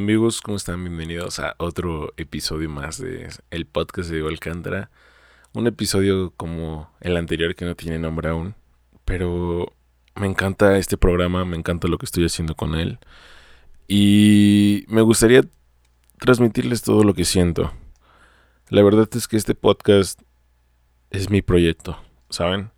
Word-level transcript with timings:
Amigos, 0.00 0.40
¿cómo 0.40 0.56
están? 0.56 0.84
Bienvenidos 0.84 1.40
a 1.40 1.56
otro 1.58 2.14
episodio 2.16 2.70
más 2.70 2.98
de 2.98 3.30
el 3.50 3.66
podcast 3.66 4.08
de 4.08 4.14
Diego 4.14 4.28
Alcántara. 4.28 4.90
Un 5.52 5.66
episodio 5.66 6.32
como 6.36 6.88
el 7.00 7.16
anterior 7.16 7.56
que 7.56 7.64
no 7.64 7.74
tiene 7.74 7.98
nombre 7.98 8.28
aún, 8.28 8.54
pero 9.04 9.72
me 10.14 10.28
encanta 10.28 10.78
este 10.78 10.96
programa, 10.96 11.44
me 11.44 11.56
encanta 11.56 11.88
lo 11.88 11.98
que 11.98 12.06
estoy 12.06 12.24
haciendo 12.24 12.54
con 12.54 12.76
él. 12.76 13.00
Y 13.88 14.84
me 14.86 15.02
gustaría 15.02 15.42
transmitirles 16.20 16.82
todo 16.82 17.02
lo 17.02 17.12
que 17.12 17.24
siento. 17.24 17.72
La 18.68 18.84
verdad 18.84 19.08
es 19.12 19.26
que 19.26 19.36
este 19.36 19.56
podcast 19.56 20.22
es 21.10 21.28
mi 21.28 21.42
proyecto, 21.42 21.98
¿saben? 22.30 22.70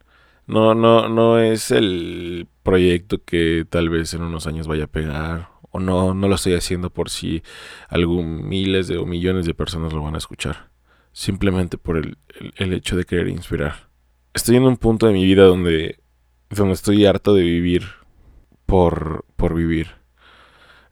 No, 0.46 0.74
no, 0.74 1.10
no 1.10 1.38
es 1.38 1.70
el 1.70 2.48
proyecto 2.62 3.22
que 3.22 3.66
tal 3.68 3.90
vez 3.90 4.14
en 4.14 4.22
unos 4.22 4.46
años 4.46 4.66
vaya 4.66 4.84
a 4.84 4.90
pegar 4.90 5.59
o 5.70 5.80
no, 5.80 6.14
no 6.14 6.28
lo 6.28 6.34
estoy 6.34 6.54
haciendo 6.54 6.90
por 6.90 7.10
si 7.10 7.42
algún 7.88 8.48
miles 8.48 8.88
de 8.88 8.98
o 8.98 9.06
millones 9.06 9.46
de 9.46 9.54
personas 9.54 9.92
lo 9.92 10.02
van 10.02 10.14
a 10.14 10.18
escuchar. 10.18 10.70
Simplemente 11.12 11.78
por 11.78 11.96
el, 11.96 12.18
el, 12.56 12.72
hecho 12.72 12.96
de 12.96 13.04
querer 13.04 13.28
inspirar. 13.28 13.88
Estoy 14.32 14.56
en 14.56 14.64
un 14.64 14.76
punto 14.76 15.06
de 15.06 15.12
mi 15.12 15.24
vida 15.24 15.44
donde, 15.44 15.98
donde 16.50 16.74
estoy 16.74 17.04
harto 17.04 17.34
de 17.34 17.42
vivir 17.42 17.84
por, 18.66 19.24
por 19.36 19.54
vivir. 19.54 19.88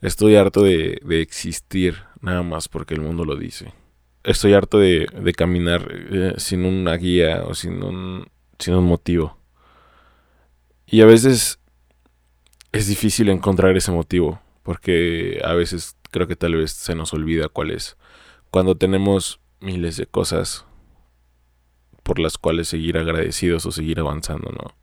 Estoy 0.01 0.37
harto 0.37 0.63
de, 0.63 1.01
de 1.05 1.21
existir 1.23 2.03
nada 2.21 2.43
más 2.43 2.69
porque 2.69 2.95
el 2.95 3.01
mundo 3.01 3.25
lo 3.25 3.37
dice. 3.37 3.73
Estoy 4.25 4.55
harto 4.55 4.79
de, 4.79 5.07
de 5.07 5.33
caminar 5.33 5.89
eh, 5.91 6.35
sin 6.37 6.65
una 6.65 6.95
guía 6.97 7.45
o 7.45 7.55
sin 7.55 7.83
un, 7.83 8.27
sin 8.59 8.75
un 8.75 8.85
motivo. 8.85 9.39
Y 10.87 11.01
a 11.01 11.07
veces 11.07 11.61
es 12.73 12.89
difícil 12.89 13.29
encontrar 13.29 13.77
ese 13.77 13.93
motivo 13.93 14.41
porque 14.69 15.41
a 15.45 15.55
veces 15.55 15.97
creo 16.11 16.27
que 16.27 16.37
tal 16.37 16.55
vez 16.55 16.73
se 16.73 16.95
nos 16.95 17.15
olvida 17.15 17.49
cuál 17.49 17.71
es. 17.71 17.97
Cuando 18.51 18.75
tenemos 18.75 19.41
miles 19.61 19.97
de 19.97 20.05
cosas 20.05 20.67
por 22.03 22.19
las 22.19 22.37
cuales 22.37 22.69
seguir 22.69 22.99
agradecidos 22.99 23.65
o 23.65 23.73
seguir 23.73 23.99
avanzando, 23.99 24.51
¿no? 24.51 24.75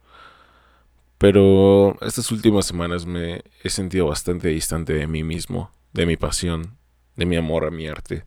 Pero 1.19 2.01
estas 2.01 2.31
últimas 2.31 2.65
semanas 2.65 3.05
me 3.05 3.43
he 3.63 3.69
sentido 3.69 4.07
bastante 4.07 4.47
distante 4.47 4.93
de 4.93 5.05
mí 5.05 5.23
mismo, 5.23 5.69
de 5.93 6.07
mi 6.07 6.17
pasión, 6.17 6.77
de 7.15 7.27
mi 7.27 7.35
amor 7.35 7.65
a 7.65 7.69
mi 7.69 7.87
arte. 7.87 8.25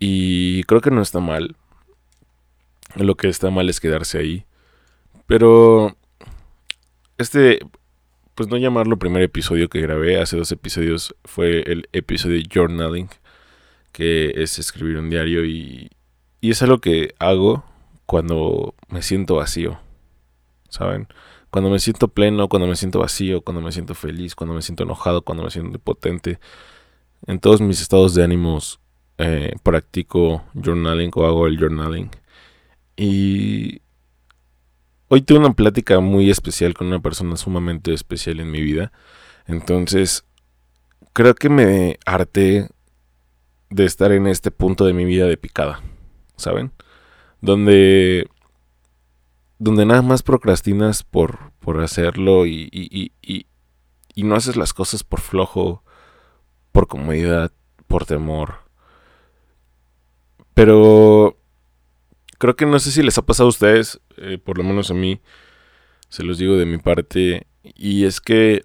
Y 0.00 0.64
creo 0.64 0.80
que 0.80 0.90
no 0.90 1.00
está 1.00 1.20
mal. 1.20 1.54
Lo 2.96 3.14
que 3.14 3.28
está 3.28 3.50
mal 3.50 3.70
es 3.70 3.78
quedarse 3.78 4.18
ahí. 4.18 4.46
Pero 5.28 5.96
este 7.18 7.60
pues 8.34 8.48
no 8.48 8.56
llamarlo 8.56 8.98
primer 8.98 9.22
episodio 9.22 9.68
que 9.68 9.80
grabé, 9.80 10.20
hace 10.20 10.36
dos 10.36 10.50
episodios 10.52 11.14
fue 11.24 11.60
el 11.70 11.88
episodio 11.92 12.36
de 12.36 12.48
journaling, 12.52 13.08
que 13.92 14.32
es 14.36 14.58
escribir 14.58 14.98
un 14.98 15.10
diario 15.10 15.44
y, 15.44 15.90
y 16.40 16.50
es 16.50 16.62
algo 16.62 16.78
que 16.80 17.14
hago 17.18 17.64
cuando 18.06 18.74
me 18.88 19.02
siento 19.02 19.36
vacío, 19.36 19.78
¿saben? 20.68 21.08
Cuando 21.50 21.70
me 21.70 21.78
siento 21.78 22.08
pleno, 22.08 22.48
cuando 22.48 22.66
me 22.66 22.76
siento 22.76 22.98
vacío, 22.98 23.42
cuando 23.42 23.60
me 23.62 23.70
siento 23.70 23.94
feliz, 23.94 24.34
cuando 24.34 24.54
me 24.54 24.62
siento 24.62 24.82
enojado, 24.82 25.22
cuando 25.22 25.44
me 25.44 25.50
siento 25.50 25.78
potente. 25.78 26.40
En 27.26 27.38
todos 27.38 27.60
mis 27.60 27.80
estados 27.80 28.14
de 28.14 28.24
ánimos 28.24 28.80
eh, 29.18 29.54
practico 29.62 30.44
journaling 30.54 31.12
o 31.14 31.26
hago 31.26 31.46
el 31.46 31.58
journaling. 31.58 32.10
Y 32.96 33.82
Hoy 35.08 35.22
tuve 35.22 35.38
una 35.38 35.52
plática 35.52 36.00
muy 36.00 36.30
especial 36.30 36.74
con 36.74 36.86
una 36.86 37.00
persona 37.00 37.36
sumamente 37.36 37.92
especial 37.92 38.40
en 38.40 38.50
mi 38.50 38.62
vida. 38.62 38.90
Entonces, 39.46 40.24
creo 41.12 41.34
que 41.34 41.50
me 41.50 41.98
harté 42.06 42.68
de 43.68 43.84
estar 43.84 44.12
en 44.12 44.26
este 44.26 44.50
punto 44.50 44.86
de 44.86 44.94
mi 44.94 45.04
vida 45.04 45.26
de 45.26 45.36
picada, 45.36 45.82
¿saben? 46.36 46.72
Donde 47.40 48.28
donde 49.58 49.86
nada 49.86 50.02
más 50.02 50.22
procrastinas 50.22 51.04
por, 51.04 51.52
por 51.60 51.80
hacerlo 51.80 52.44
y, 52.44 52.68
y, 52.72 53.12
y, 53.22 53.46
y, 54.14 54.22
no 54.24 54.34
haces 54.34 54.56
las 54.56 54.74
cosas 54.74 55.04
por 55.04 55.20
flojo, 55.20 55.82
por 56.72 56.86
comodidad, 56.86 57.52
por 57.86 58.04
temor. 58.04 58.56
Pero 60.54 61.38
creo 62.38 62.56
que 62.56 62.66
no 62.66 62.78
sé 62.78 62.90
si 62.90 63.02
les 63.02 63.18
ha 63.18 63.22
pasado 63.22 63.46
a 63.48 63.50
ustedes, 63.50 64.00
eh, 64.16 64.38
por 64.38 64.58
lo 64.58 64.64
menos 64.64 64.90
a 64.90 64.94
mí, 64.94 65.20
se 66.08 66.22
los 66.22 66.38
digo 66.38 66.56
de 66.56 66.66
mi 66.66 66.78
parte, 66.78 67.46
y 67.62 68.04
es 68.04 68.20
que 68.20 68.62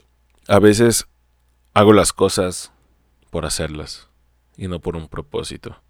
a 0.47 0.59
veces 0.59 1.07
hago 1.74 1.94
las 1.94 2.13
cosas 2.13 2.72
por 3.30 3.46
hacerlas 3.46 4.09
y 4.57 4.68
no 4.68 4.80
por 4.80 4.96
un 4.96 5.07
propósito, 5.07 5.81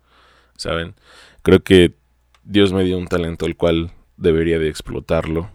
¿saben? 0.57 0.95
Creo 1.41 1.63
que 1.63 1.95
Dios 2.43 2.73
me 2.73 2.83
dio 2.83 2.97
un 2.97 3.07
talento 3.07 3.45
el 3.45 3.55
cual 3.55 3.91
debería 4.17 4.59
de 4.59 4.69
explotarlo 4.69 5.49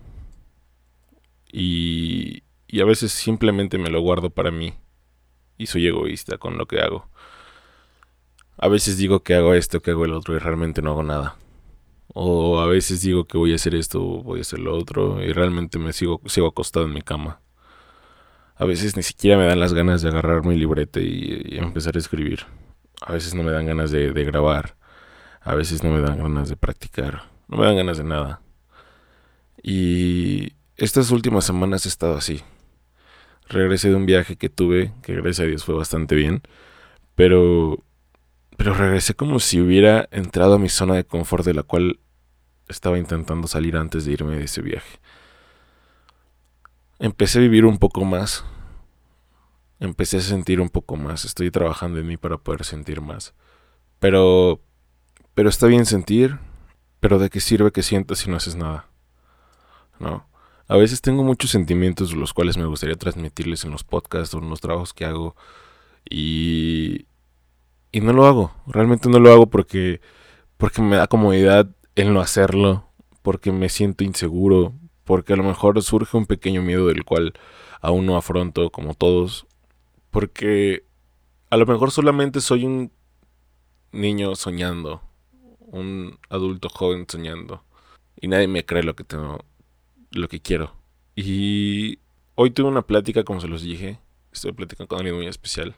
y, 1.52 2.42
y 2.66 2.80
a 2.80 2.84
veces 2.84 3.12
simplemente 3.12 3.78
me 3.78 3.90
lo 3.90 4.00
guardo 4.00 4.30
para 4.30 4.50
mí 4.50 4.74
y 5.58 5.66
soy 5.66 5.86
egoísta 5.86 6.38
con 6.38 6.58
lo 6.58 6.66
que 6.66 6.80
hago. 6.80 7.08
A 8.56 8.68
veces 8.68 8.96
digo 8.96 9.22
que 9.22 9.34
hago 9.34 9.54
esto, 9.54 9.80
que 9.80 9.90
hago 9.90 10.04
el 10.04 10.12
otro 10.12 10.34
y 10.34 10.38
realmente 10.38 10.82
no 10.82 10.92
hago 10.92 11.02
nada. 11.02 11.36
O 12.08 12.60
a 12.60 12.66
veces 12.66 13.02
digo 13.02 13.24
que 13.24 13.38
voy 13.38 13.52
a 13.52 13.56
hacer 13.56 13.74
esto, 13.74 14.00
voy 14.00 14.40
a 14.40 14.42
hacer 14.42 14.60
lo 14.60 14.76
otro, 14.76 15.22
y 15.22 15.32
realmente 15.32 15.78
me 15.78 15.92
sigo, 15.92 16.20
sigo 16.26 16.48
acostado 16.48 16.86
en 16.86 16.92
mi 16.92 17.02
cama. 17.02 17.40
A 18.56 18.64
veces 18.66 18.96
ni 18.96 19.02
siquiera 19.02 19.36
me 19.36 19.46
dan 19.46 19.58
las 19.60 19.74
ganas 19.74 20.02
de 20.02 20.10
agarrar 20.10 20.44
mi 20.44 20.56
librete 20.56 21.02
y, 21.02 21.58
empezar 21.58 21.96
a 21.96 21.98
escribir. 21.98 22.46
A 23.00 23.12
veces 23.12 23.34
no 23.34 23.42
me 23.42 23.50
dan 23.50 23.66
ganas 23.66 23.90
de, 23.90 24.12
de 24.12 24.24
grabar. 24.24 24.76
A 25.40 25.54
veces 25.54 25.82
no 25.82 25.90
me 25.90 26.00
dan 26.00 26.18
ganas 26.18 26.48
de 26.48 26.56
practicar. 26.56 27.24
No 27.48 27.58
me 27.58 27.66
dan 27.66 27.76
ganas 27.76 27.98
de 27.98 28.04
nada. 28.04 28.40
Y 29.62 30.52
estas 30.76 31.10
últimas 31.10 31.44
semanas 31.44 31.84
he 31.86 31.88
estado 31.88 32.16
así. 32.16 32.42
Regresé 33.48 33.90
de 33.90 33.96
un 33.96 34.06
viaje 34.06 34.36
que 34.36 34.48
tuve, 34.48 34.92
que 35.02 35.14
gracias 35.14 35.40
a 35.40 35.44
Dios 35.44 35.64
fue 35.64 35.74
bastante 35.74 36.14
bien. 36.14 36.42
Pero 37.14 37.82
pero 38.56 38.74
regresé 38.74 39.14
como 39.14 39.40
si 39.40 39.60
hubiera 39.60 40.08
entrado 40.10 40.54
a 40.54 40.58
mi 40.58 40.68
zona 40.68 40.94
de 40.94 41.04
confort 41.04 41.44
de 41.44 41.54
la 41.54 41.62
cual 41.62 42.00
estaba 42.68 42.98
intentando 42.98 43.48
salir 43.48 43.76
antes 43.76 44.04
de 44.04 44.12
irme 44.12 44.36
de 44.36 44.44
ese 44.44 44.62
viaje. 44.62 44.98
Empecé 46.98 47.38
a 47.38 47.42
vivir 47.42 47.64
un 47.64 47.78
poco 47.78 48.04
más. 48.04 48.44
Empecé 49.80 50.18
a 50.18 50.20
sentir 50.20 50.60
un 50.60 50.68
poco 50.68 50.96
más. 50.96 51.24
Estoy 51.24 51.50
trabajando 51.50 51.98
en 51.98 52.06
mí 52.06 52.16
para 52.16 52.38
poder 52.38 52.64
sentir 52.64 53.00
más. 53.00 53.34
Pero... 53.98 54.60
Pero 55.34 55.48
está 55.48 55.66
bien 55.66 55.84
sentir. 55.84 56.38
Pero 57.00 57.18
¿de 57.18 57.28
qué 57.28 57.40
sirve 57.40 57.72
que 57.72 57.82
sientas 57.82 58.18
si 58.18 58.30
no 58.30 58.36
haces 58.36 58.54
nada? 58.54 58.88
¿No? 59.98 60.28
A 60.68 60.76
veces 60.76 61.02
tengo 61.02 61.22
muchos 61.22 61.50
sentimientos 61.50 62.14
los 62.14 62.32
cuales 62.32 62.56
me 62.56 62.64
gustaría 62.64 62.96
transmitirles 62.96 63.64
en 63.64 63.72
los 63.72 63.84
podcasts 63.84 64.34
o 64.34 64.38
en 64.38 64.48
los 64.48 64.60
trabajos 64.60 64.94
que 64.94 65.04
hago. 65.04 65.36
Y... 66.08 67.06
Y 67.94 68.00
no 68.00 68.12
lo 68.12 68.26
hago. 68.26 68.52
Realmente 68.66 69.08
no 69.08 69.20
lo 69.20 69.30
hago 69.30 69.46
porque... 69.46 70.00
Porque 70.56 70.82
me 70.82 70.96
da 70.96 71.06
comodidad 71.06 71.68
el 71.94 72.12
no 72.12 72.20
hacerlo, 72.20 72.88
porque 73.22 73.52
me 73.52 73.68
siento 73.68 74.02
inseguro, 74.02 74.72
porque 75.04 75.32
a 75.32 75.36
lo 75.36 75.44
mejor 75.44 75.80
surge 75.80 76.16
un 76.16 76.26
pequeño 76.26 76.60
miedo 76.60 76.88
del 76.88 77.04
cual 77.04 77.34
aún 77.80 78.06
no 78.06 78.16
afronto 78.16 78.70
como 78.70 78.94
todos, 78.94 79.46
porque 80.10 80.84
a 81.50 81.56
lo 81.56 81.66
mejor 81.66 81.90
solamente 81.92 82.40
soy 82.40 82.64
un 82.64 82.90
niño 83.92 84.34
soñando, 84.34 85.02
un 85.60 86.18
adulto 86.30 86.68
joven 86.68 87.06
soñando, 87.08 87.62
y 88.20 88.28
nadie 88.28 88.48
me 88.48 88.64
cree 88.64 88.82
lo 88.82 88.96
que 88.96 89.04
tengo, 89.04 89.44
lo 90.10 90.28
que 90.28 90.40
quiero. 90.40 90.72
Y 91.14 91.98
hoy 92.34 92.50
tuve 92.50 92.68
una 92.68 92.82
plática, 92.82 93.24
como 93.24 93.40
se 93.40 93.48
los 93.48 93.62
dije, 93.62 93.98
estoy 94.32 94.52
platicando 94.52 94.88
con 94.88 94.98
alguien 94.98 95.16
muy 95.16 95.26
especial. 95.26 95.76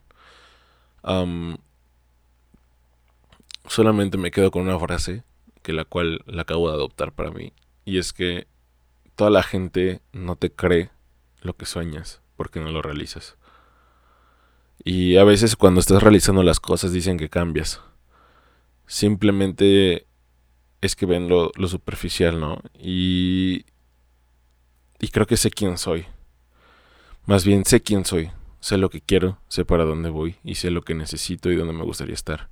Solamente 3.69 4.19
me 4.19 4.31
quedo 4.31 4.51
con 4.51 4.63
una 4.63 4.79
frase 4.79 5.25
que 5.63 5.73
la 5.73 5.85
cual 5.85 6.23
la 6.27 6.43
acabo 6.43 6.69
de 6.69 6.75
adoptar 6.75 7.13
para 7.13 7.31
mí. 7.31 7.53
Y 7.85 7.99
es 7.99 8.13
que 8.13 8.47
toda 9.15 9.31
la 9.31 9.43
gente 9.43 10.01
no 10.13 10.37
te 10.37 10.51
cree 10.53 10.91
lo 11.41 11.57
que 11.57 11.67
sueñas 11.67 12.21
porque 12.37 12.61
no 12.61 12.71
lo 12.71 12.83
realizas. 12.83 13.37
Y 14.85 15.17
a 15.17 15.25
veces 15.25 15.57
cuando 15.57 15.81
estás 15.81 16.03
realizando 16.03 16.43
las 16.43 16.61
cosas 16.61 16.93
dicen 16.93 17.19
que 17.19 17.29
cambias. 17.29 17.81
Simplemente 18.87 20.07
es 20.81 20.95
que 20.95 21.07
ven 21.07 21.29
lo, 21.29 21.51
lo 21.57 21.67
superficial, 21.67 22.39
¿no? 22.39 22.63
Y, 22.79 23.65
y 25.01 25.09
creo 25.09 25.27
que 25.27 25.37
sé 25.37 25.51
quién 25.51 25.79
soy. 25.79 26.07
Más 27.25 27.45
bien 27.45 27.65
sé 27.65 27.83
quién 27.83 28.05
soy. 28.05 28.31
Sé 28.61 28.79
lo 28.79 28.91
que 28.91 29.01
quiero, 29.01 29.39
sé 29.49 29.65
para 29.65 29.85
dónde 29.85 30.11
voy 30.11 30.37
y 30.45 30.57
sé 30.57 30.71
lo 30.71 30.83
que 30.83 30.95
necesito 30.95 31.51
y 31.51 31.57
dónde 31.57 31.73
me 31.73 31.85
gustaría 31.85 32.15
estar. 32.15 32.49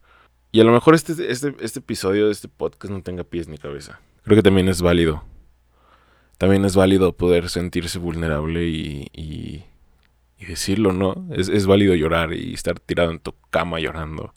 Y 0.55 0.61
a 0.61 0.65
lo 0.65 0.71
mejor 0.71 0.95
este, 0.95 1.15
este, 1.33 1.53
este 1.59 1.81
episodio 1.81 2.27
de 2.27 2.31
este 2.31 2.47
podcast 2.47 2.93
no 2.93 3.03
tenga 3.03 3.25
pies 3.25 3.49
ni 3.49 3.59
cabeza. 3.59 3.99
Creo 4.23 4.37
que 4.37 4.43
también 4.45 4.69
es 4.69 4.83
válido. 4.83 5.25
También 6.39 6.65
es 6.65 6.77
válido 6.77 7.17
poder 7.17 7.49
sentirse 7.49 7.99
vulnerable 7.99 8.65
y, 8.65 9.09
y, 9.13 9.65
decirlo, 10.47 10.93
¿no? 10.93 11.27
Es, 11.33 11.49
es 11.49 11.67
válido 11.67 11.97
llorar 11.97 12.35
y 12.35 12.55
estar 12.55 12.79
tirado 12.79 13.11
en 13.11 13.19
tu 13.19 13.35
cama 13.51 13.81
llorando. 13.81 14.33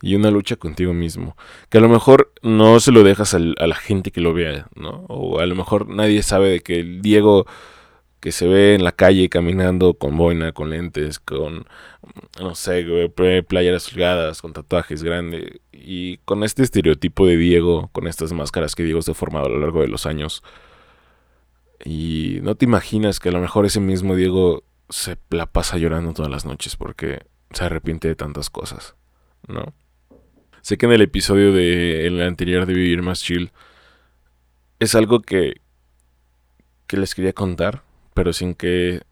Y 0.00 0.14
una 0.14 0.30
lucha 0.30 0.56
contigo 0.56 0.94
mismo. 0.94 1.36
Que 1.68 1.76
a 1.76 1.82
lo 1.82 1.90
mejor 1.90 2.32
no 2.40 2.80
se 2.80 2.90
lo 2.90 3.02
dejas 3.02 3.34
al, 3.34 3.54
a 3.58 3.66
la 3.66 3.76
gente 3.76 4.12
que 4.12 4.22
lo 4.22 4.32
vea, 4.32 4.66
¿no? 4.76 5.04
O 5.08 5.40
a 5.40 5.46
lo 5.46 5.54
mejor 5.54 5.90
nadie 5.90 6.22
sabe 6.22 6.48
de 6.48 6.60
que 6.60 6.80
el 6.80 7.02
Diego 7.02 7.44
que 8.20 8.32
se 8.32 8.46
ve 8.46 8.74
en 8.74 8.84
la 8.84 8.92
calle 8.92 9.28
caminando 9.30 9.94
con 9.94 10.16
boina, 10.16 10.52
con 10.52 10.70
lentes, 10.70 11.18
con, 11.18 11.66
no 12.38 12.54
sé, 12.54 12.86
playeras 13.46 13.88
holgadas, 13.88 14.42
con 14.42 14.52
tatuajes 14.52 15.02
grandes, 15.02 15.60
y 15.72 16.18
con 16.18 16.44
este 16.44 16.62
estereotipo 16.62 17.26
de 17.26 17.36
Diego, 17.38 17.88
con 17.92 18.06
estas 18.06 18.32
máscaras 18.32 18.74
que 18.74 18.84
Diego 18.84 19.00
se 19.00 19.12
ha 19.12 19.14
formado 19.14 19.46
a 19.46 19.48
lo 19.48 19.58
largo 19.58 19.80
de 19.80 19.88
los 19.88 20.04
años. 20.04 20.42
Y 21.82 22.40
no 22.42 22.54
te 22.56 22.66
imaginas 22.66 23.20
que 23.20 23.30
a 23.30 23.32
lo 23.32 23.40
mejor 23.40 23.64
ese 23.64 23.80
mismo 23.80 24.14
Diego 24.14 24.64
se 24.90 25.16
la 25.30 25.46
pasa 25.46 25.78
llorando 25.78 26.12
todas 26.12 26.30
las 26.30 26.44
noches 26.44 26.76
porque 26.76 27.24
se 27.52 27.64
arrepiente 27.64 28.06
de 28.08 28.16
tantas 28.16 28.50
cosas, 28.50 28.96
¿no? 29.48 29.72
Sé 30.60 30.76
que 30.76 30.84
en 30.84 30.92
el 30.92 31.00
episodio 31.00 31.52
de 31.54 32.06
el 32.06 32.20
anterior 32.20 32.66
de 32.66 32.74
Vivir 32.74 33.00
Más 33.00 33.22
Chill 33.22 33.50
es 34.78 34.94
algo 34.94 35.22
que, 35.22 35.62
que 36.86 36.98
les 36.98 37.14
quería 37.14 37.32
contar, 37.32 37.82
pero 38.14 38.32
sin 38.32 38.54
que... 38.54 39.02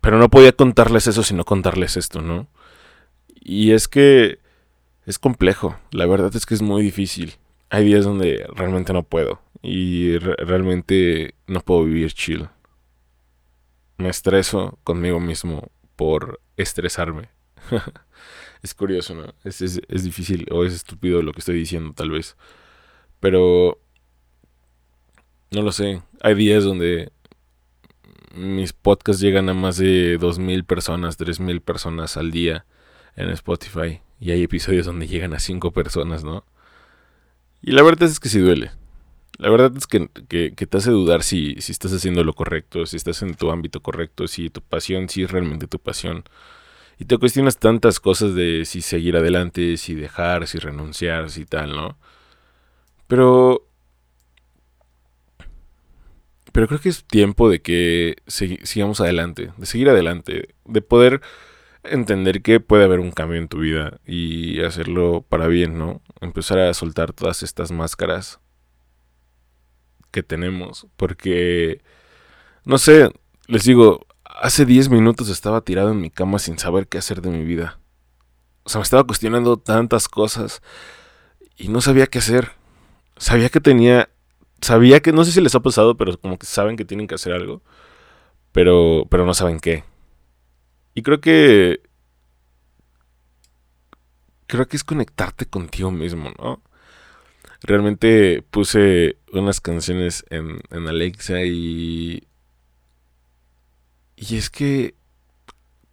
Pero 0.00 0.18
no 0.18 0.28
podía 0.28 0.52
contarles 0.52 1.06
eso 1.06 1.22
sino 1.22 1.44
contarles 1.44 1.96
esto, 1.96 2.22
¿no? 2.22 2.48
Y 3.34 3.72
es 3.72 3.88
que 3.88 4.38
es 5.06 5.18
complejo, 5.18 5.78
la 5.92 6.06
verdad 6.06 6.34
es 6.34 6.46
que 6.46 6.54
es 6.54 6.62
muy 6.62 6.82
difícil. 6.82 7.34
Hay 7.70 7.84
días 7.84 8.04
donde 8.04 8.46
realmente 8.54 8.92
no 8.92 9.04
puedo 9.04 9.40
y 9.62 10.18
realmente 10.18 11.34
no 11.46 11.60
puedo 11.60 11.84
vivir 11.84 12.12
chill. 12.12 12.48
Me 13.98 14.08
estreso 14.08 14.78
conmigo 14.84 15.20
mismo 15.20 15.70
por 15.96 16.40
estresarme. 16.56 17.30
es 18.62 18.74
curioso, 18.74 19.14
¿no? 19.14 19.34
Es, 19.44 19.62
es, 19.62 19.80
es 19.88 20.04
difícil 20.04 20.46
o 20.50 20.64
es 20.64 20.74
estúpido 20.74 21.22
lo 21.22 21.32
que 21.32 21.40
estoy 21.40 21.56
diciendo 21.56 21.92
tal 21.94 22.10
vez. 22.10 22.36
Pero... 23.20 23.80
No 25.52 25.62
lo 25.62 25.70
sé. 25.70 26.02
Hay 26.20 26.34
días 26.34 26.64
donde 26.64 27.12
mis 28.36 28.72
podcasts 28.72 29.20
llegan 29.20 29.48
a 29.48 29.54
más 29.54 29.76
de 29.78 30.18
2.000 30.18 30.64
personas, 30.64 31.18
3.000 31.18 31.60
personas 31.60 32.16
al 32.16 32.30
día 32.30 32.66
en 33.16 33.30
Spotify. 33.30 34.00
Y 34.20 34.30
hay 34.30 34.42
episodios 34.42 34.86
donde 34.86 35.06
llegan 35.06 35.34
a 35.34 35.38
5 35.38 35.72
personas, 35.72 36.24
¿no? 36.24 36.44
Y 37.62 37.72
la 37.72 37.82
verdad 37.82 38.08
es 38.08 38.20
que 38.20 38.28
sí 38.28 38.38
duele. 38.38 38.70
La 39.38 39.50
verdad 39.50 39.72
es 39.76 39.86
que, 39.86 40.08
te 40.08 40.76
hace 40.76 40.90
dudar 40.90 41.22
si, 41.22 41.56
si, 41.60 41.72
estás 41.72 41.92
haciendo 41.92 42.24
lo 42.24 42.32
correcto, 42.32 42.86
si 42.86 42.96
estás 42.96 43.20
en 43.22 43.34
tu 43.34 43.50
ámbito 43.50 43.82
correcto, 43.82 44.26
si 44.28 44.48
tu 44.48 44.62
pasión, 44.62 45.08
si 45.08 45.24
es 45.24 45.30
realmente 45.30 45.66
tu 45.66 45.78
pasión. 45.78 46.24
Y 46.98 47.04
te 47.04 47.18
cuestionas 47.18 47.58
tantas 47.58 48.00
cosas 48.00 48.34
de 48.34 48.64
si 48.64 48.80
seguir 48.80 49.16
adelante, 49.16 49.76
si 49.76 49.94
dejar, 49.94 50.46
si 50.46 50.58
renunciar, 50.58 51.30
si 51.30 51.44
tal, 51.44 51.72
¿no? 51.72 51.98
Pero 53.06 53.66
pero 56.56 56.68
creo 56.68 56.80
que 56.80 56.88
es 56.88 57.04
tiempo 57.04 57.50
de 57.50 57.60
que 57.60 58.16
sigamos 58.26 59.02
adelante, 59.02 59.52
de 59.58 59.66
seguir 59.66 59.90
adelante, 59.90 60.54
de 60.64 60.80
poder 60.80 61.20
entender 61.84 62.40
que 62.40 62.60
puede 62.60 62.84
haber 62.84 62.98
un 62.98 63.10
cambio 63.10 63.38
en 63.38 63.48
tu 63.48 63.58
vida 63.58 64.00
y 64.06 64.62
hacerlo 64.62 65.22
para 65.28 65.48
bien, 65.48 65.76
¿no? 65.76 66.00
Empezar 66.22 66.58
a 66.60 66.72
soltar 66.72 67.12
todas 67.12 67.42
estas 67.42 67.72
máscaras 67.72 68.40
que 70.10 70.22
tenemos, 70.22 70.86
porque, 70.96 71.82
no 72.64 72.78
sé, 72.78 73.10
les 73.48 73.64
digo, 73.64 74.06
hace 74.24 74.64
10 74.64 74.88
minutos 74.88 75.28
estaba 75.28 75.60
tirado 75.60 75.90
en 75.90 76.00
mi 76.00 76.08
cama 76.08 76.38
sin 76.38 76.58
saber 76.58 76.88
qué 76.88 76.96
hacer 76.96 77.20
de 77.20 77.28
mi 77.28 77.44
vida. 77.44 77.78
O 78.62 78.70
sea, 78.70 78.78
me 78.78 78.84
estaba 78.84 79.04
cuestionando 79.04 79.58
tantas 79.58 80.08
cosas 80.08 80.62
y 81.58 81.68
no 81.68 81.82
sabía 81.82 82.06
qué 82.06 82.20
hacer. 82.20 82.52
Sabía 83.18 83.50
que 83.50 83.60
tenía 83.60 84.08
sabía 84.60 85.00
que, 85.00 85.12
no 85.12 85.24
sé 85.24 85.32
si 85.32 85.40
les 85.40 85.54
ha 85.54 85.60
pasado, 85.60 85.96
pero 85.96 86.18
como 86.18 86.38
que 86.38 86.46
saben 86.46 86.76
que 86.76 86.84
tienen 86.84 87.06
que 87.06 87.14
hacer 87.14 87.32
algo, 87.32 87.62
pero, 88.52 89.06
pero 89.10 89.26
no 89.26 89.34
saben 89.34 89.60
qué. 89.60 89.84
Y 90.94 91.02
creo 91.02 91.20
que, 91.20 91.80
creo 94.46 94.66
que 94.68 94.76
es 94.76 94.84
conectarte 94.84 95.46
contigo 95.46 95.90
mismo, 95.90 96.32
¿no? 96.38 96.62
Realmente 97.62 98.42
puse 98.50 99.16
unas 99.32 99.60
canciones 99.60 100.24
en, 100.30 100.60
en 100.70 100.88
Alexa 100.88 101.42
y, 101.42 102.26
y 104.16 104.36
es 104.36 104.50
que 104.50 104.94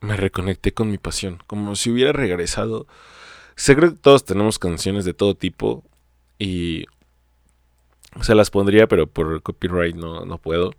me 0.01 0.17
reconecté 0.17 0.73
con 0.73 0.91
mi 0.91 0.97
pasión, 0.97 1.41
como 1.47 1.75
si 1.75 1.89
hubiera 1.89 2.11
regresado. 2.11 2.87
Sé 3.55 3.75
que 3.75 3.91
todos 3.91 4.25
tenemos 4.25 4.59
canciones 4.59 5.05
de 5.05 5.13
todo 5.13 5.35
tipo 5.35 5.83
y 6.37 6.85
se 8.21 8.35
las 8.35 8.49
pondría, 8.49 8.87
pero 8.87 9.07
por 9.07 9.41
copyright 9.41 9.95
no, 9.95 10.25
no 10.25 10.37
puedo. 10.37 10.71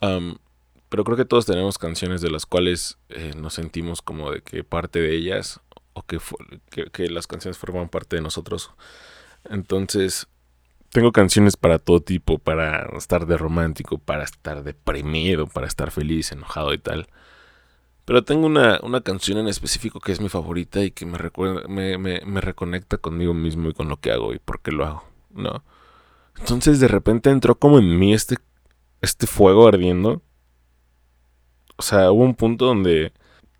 pero 0.00 1.04
creo 1.04 1.16
que 1.16 1.24
todos 1.24 1.46
tenemos 1.46 1.78
canciones 1.78 2.20
de 2.20 2.30
las 2.30 2.46
cuales 2.46 2.98
eh, 3.08 3.32
nos 3.36 3.54
sentimos 3.54 4.02
como 4.02 4.30
de 4.30 4.42
que 4.42 4.64
parte 4.64 5.00
de 5.00 5.14
ellas 5.14 5.60
o 5.94 6.02
que, 6.02 6.20
que, 6.92 7.08
las 7.08 7.26
canciones 7.26 7.58
forman 7.58 7.88
parte 7.88 8.16
de 8.16 8.22
nosotros. 8.22 8.70
Entonces, 9.48 10.28
tengo 10.90 11.12
canciones 11.12 11.56
para 11.56 11.78
todo 11.78 12.00
tipo, 12.00 12.38
para 12.38 12.86
estar 12.96 13.26
de 13.26 13.36
romántico, 13.38 13.98
para 13.98 14.24
estar 14.24 14.62
deprimido, 14.62 15.46
para 15.46 15.66
estar 15.66 15.90
feliz, 15.90 16.32
enojado 16.32 16.74
y 16.74 16.78
tal. 16.78 17.06
Pero 18.04 18.24
tengo 18.24 18.46
una, 18.46 18.78
una 18.82 19.00
canción 19.00 19.38
en 19.38 19.48
específico 19.48 20.00
que 20.00 20.12
es 20.12 20.20
mi 20.20 20.28
favorita 20.28 20.82
y 20.84 20.90
que 20.92 21.06
me, 21.06 21.18
recuerda, 21.18 21.66
me, 21.66 21.98
me, 21.98 22.20
me 22.24 22.40
reconecta 22.40 22.98
conmigo 22.98 23.34
mismo 23.34 23.70
y 23.70 23.74
con 23.74 23.88
lo 23.88 23.98
que 23.98 24.12
hago 24.12 24.32
y 24.32 24.38
por 24.38 24.60
qué 24.60 24.72
lo 24.72 24.86
hago, 24.86 25.04
¿no? 25.34 25.64
Entonces 26.38 26.80
de 26.80 26.88
repente 26.88 27.30
entró 27.30 27.58
como 27.58 27.78
en 27.78 27.98
mí 27.98 28.14
este, 28.14 28.36
este 29.00 29.26
fuego 29.26 29.68
ardiendo. 29.68 30.22
O 31.76 31.82
sea, 31.82 32.10
hubo 32.10 32.24
un 32.24 32.34
punto 32.34 32.66
donde 32.66 33.12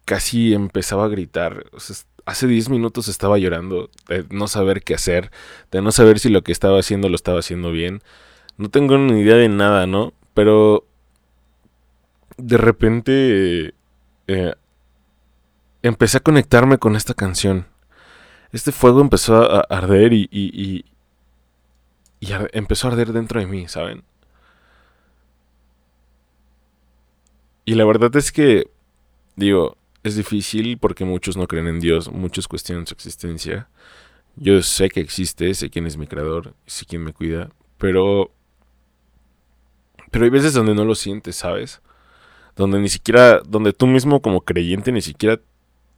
casi 0.05 0.55
empezaba 0.55 1.05
a 1.05 1.08
gritar. 1.08 1.67
hace 2.25 2.46
10 2.46 2.70
minutos 2.70 3.08
estaba 3.08 3.38
llorando 3.38 3.90
de 4.08 4.25
no 4.31 4.49
saber 4.49 4.82
qué 4.82 4.94
hacer, 4.94 5.31
de 5.70 5.82
no 5.82 5.93
saber 5.93 6.19
si 6.19 6.31
lo 6.31 6.43
que 6.43 6.52
estaba 6.52 6.78
haciendo 6.78 7.08
lo 7.08 7.17
estaba 7.17 7.40
haciendo 7.40 7.73
bien. 7.73 8.02
No 8.56 8.70
tengo 8.70 8.96
ni 8.99 9.20
idea 9.20 9.37
de 9.37 9.49
nada, 9.49 9.87
¿no? 9.87 10.14
Pero 10.32 10.87
de 12.38 12.56
repente 12.56 13.75
eh, 14.28 14.55
empecé 15.82 16.19
a 16.19 16.20
conectarme 16.20 16.78
con 16.78 16.96
esta 16.96 17.14
canción. 17.14 17.67
Este 18.52 18.73
fuego 18.73 19.00
empezó 19.00 19.37
a 19.37 19.61
arder 19.68 20.12
y, 20.12 20.28
y 20.30 20.85
empezó 22.20 22.88
a 22.88 22.92
arder 22.92 23.12
dentro 23.12 23.40
de 23.40 23.46
mí, 23.46 23.68
¿saben? 23.68 24.04
Y 27.64 27.75
la 27.75 27.85
verdad 27.85 28.14
es 28.16 28.30
que, 28.30 28.70
digo, 29.35 29.76
es 30.04 30.16
difícil 30.16 30.78
porque 30.78 31.04
muchos 31.04 31.37
no 31.37 31.49
creen 31.49 31.66
en 31.66 31.80
Dios, 31.80 32.11
muchos 32.11 32.46
cuestionan 32.46 32.87
su 32.87 32.94
existencia. 32.94 33.68
Yo 34.37 34.62
sé 34.62 34.88
que 34.88 35.00
existe, 35.00 35.52
sé 35.54 35.68
quién 35.68 35.87
es 35.87 35.96
mi 35.96 36.06
creador, 36.06 36.54
sé 36.66 36.87
quién 36.87 37.02
me 37.02 37.12
cuida, 37.12 37.50
pero... 37.78 38.30
Pero 40.12 40.25
hay 40.25 40.30
veces 40.30 40.54
donde 40.54 40.75
no 40.75 40.85
lo 40.85 40.94
sientes, 40.94 41.37
¿sabes? 41.37 41.82
Donde 42.54 42.78
ni 42.78 42.88
siquiera, 42.88 43.40
donde 43.40 43.73
tú 43.73 43.87
mismo 43.88 44.23
como 44.23 44.42
creyente 44.42 44.92
ni 44.92 45.02
siquiera 45.02 45.40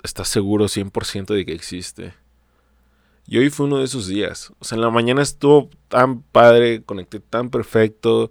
estás 0.03 0.29
seguro 0.29 0.65
100% 0.67 1.35
de 1.35 1.45
que 1.45 1.53
existe. 1.53 2.15
Y 3.29 3.37
hoy 3.37 3.51
fue 3.51 3.67
uno 3.67 3.79
de 3.79 3.85
esos 3.85 4.07
días. 4.09 4.53
O 4.59 4.65
sea, 4.65 4.77
en 4.77 4.83
la 4.83 4.91
mañana 4.91 5.21
estuvo 5.21 5.69
tan 5.89 6.23
padre, 6.23 6.83
conecté 6.83 7.21
tan 7.21 7.51
perfecto. 7.51 8.31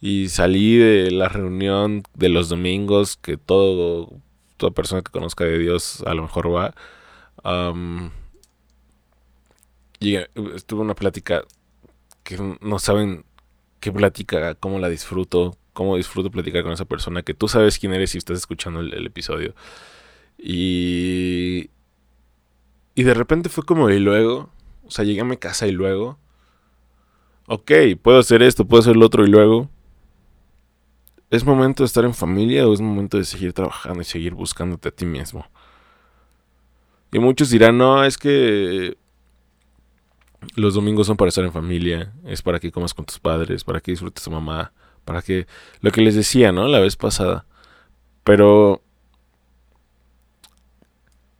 Y 0.00 0.28
salí 0.30 0.76
de 0.76 1.12
la 1.12 1.28
reunión 1.28 2.02
de 2.14 2.28
los 2.28 2.48
domingos 2.48 3.16
que 3.16 3.36
todo, 3.36 4.12
toda 4.56 4.72
persona 4.72 5.02
que 5.02 5.12
conozca 5.12 5.44
de 5.44 5.58
Dios 5.58 6.02
a 6.06 6.14
lo 6.14 6.22
mejor 6.22 6.52
va. 6.52 6.74
y 10.00 10.16
estuve 10.54 10.80
una 10.80 10.94
plática 10.94 11.44
que 12.24 12.56
no 12.60 12.78
saben 12.80 13.24
qué 13.80 13.92
plática, 13.92 14.54
cómo 14.56 14.78
la 14.80 14.88
disfruto, 14.88 15.56
cómo 15.72 15.96
disfruto 15.96 16.30
platicar 16.30 16.64
con 16.64 16.72
esa 16.72 16.84
persona 16.84 17.22
que 17.22 17.34
tú 17.34 17.48
sabes 17.48 17.78
quién 17.78 17.94
eres 17.94 18.10
si 18.10 18.18
estás 18.18 18.38
escuchando 18.38 18.80
el 18.80 19.06
episodio. 19.06 19.54
Y, 20.38 21.70
y 22.96 23.02
de 23.02 23.12
repente 23.12 23.50
fue 23.50 23.64
como, 23.64 23.90
y 23.90 24.00
luego, 24.00 24.48
o 24.86 24.90
sea, 24.90 25.04
llegué 25.04 25.20
a 25.20 25.24
mi 25.24 25.36
casa 25.36 25.66
y 25.66 25.70
luego, 25.70 26.18
ok, 27.46 27.70
puedo 28.02 28.18
hacer 28.18 28.42
esto, 28.42 28.64
puedo 28.64 28.80
hacer 28.80 28.96
lo 28.96 29.04
otro 29.04 29.24
y 29.24 29.28
luego, 29.28 29.68
¿es 31.28 31.44
momento 31.44 31.82
de 31.82 31.88
estar 31.88 32.06
en 32.06 32.14
familia 32.14 32.66
o 32.66 32.72
es 32.72 32.80
momento 32.80 33.18
de 33.18 33.24
seguir 33.24 33.52
trabajando 33.52 34.00
y 34.00 34.04
seguir 34.06 34.32
buscándote 34.32 34.88
a 34.88 34.92
ti 34.92 35.04
mismo? 35.04 35.46
Y 37.12 37.18
muchos 37.18 37.50
dirán, 37.50 37.76
no, 37.76 38.02
es 38.02 38.16
que 38.16 38.96
los 40.54 40.72
domingos 40.72 41.06
son 41.06 41.18
para 41.18 41.28
estar 41.28 41.44
en 41.44 41.52
familia, 41.52 42.14
es 42.24 42.40
para 42.40 42.58
que 42.58 42.72
comas 42.72 42.94
con 42.94 43.04
tus 43.04 43.18
padres, 43.18 43.62
para 43.62 43.80
que 43.82 43.90
disfrutes 43.90 44.22
a 44.22 44.24
tu 44.24 44.30
mamá, 44.30 44.72
para 45.04 45.20
que... 45.20 45.46
Lo 45.82 45.90
que 45.90 46.00
les 46.00 46.14
decía, 46.14 46.50
¿no? 46.50 46.66
La 46.66 46.80
vez 46.80 46.96
pasada. 46.96 47.44
Pero 48.24 48.82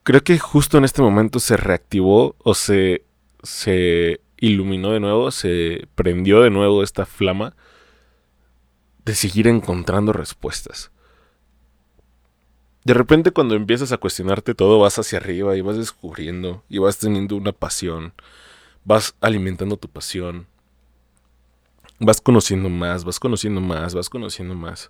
creo 0.07 0.23
que 0.23 0.39
justo 0.39 0.77
en 0.77 0.85
este 0.85 1.01
momento 1.01 1.37
se 1.37 1.57
reactivó 1.57 2.37
o 2.41 2.53
se, 2.53 3.03
se 3.43 4.21
iluminó 4.37 4.93
de 4.93 5.01
nuevo, 5.01 5.31
se 5.31 5.89
prendió 5.95 6.39
de 6.39 6.49
nuevo 6.49 6.81
esta 6.81 7.05
flama 7.05 7.57
de 9.03 9.15
seguir 9.15 9.49
encontrando 9.49 10.13
respuestas. 10.13 10.91
De 12.85 12.93
repente 12.93 13.31
cuando 13.31 13.55
empiezas 13.55 13.91
a 13.91 13.97
cuestionarte 13.97 14.55
todo 14.55 14.79
vas 14.79 14.97
hacia 14.97 15.17
arriba 15.17 15.57
y 15.57 15.61
vas 15.61 15.75
descubriendo 15.75 16.63
y 16.69 16.77
vas 16.77 16.97
teniendo 16.99 17.35
una 17.35 17.51
pasión, 17.51 18.13
vas 18.85 19.13
alimentando 19.19 19.75
tu 19.75 19.89
pasión, 19.89 20.47
vas 21.99 22.21
conociendo 22.21 22.69
más, 22.69 23.03
vas 23.03 23.19
conociendo 23.19 23.59
más, 23.59 23.93
vas 23.93 24.07
conociendo 24.09 24.55
más. 24.55 24.89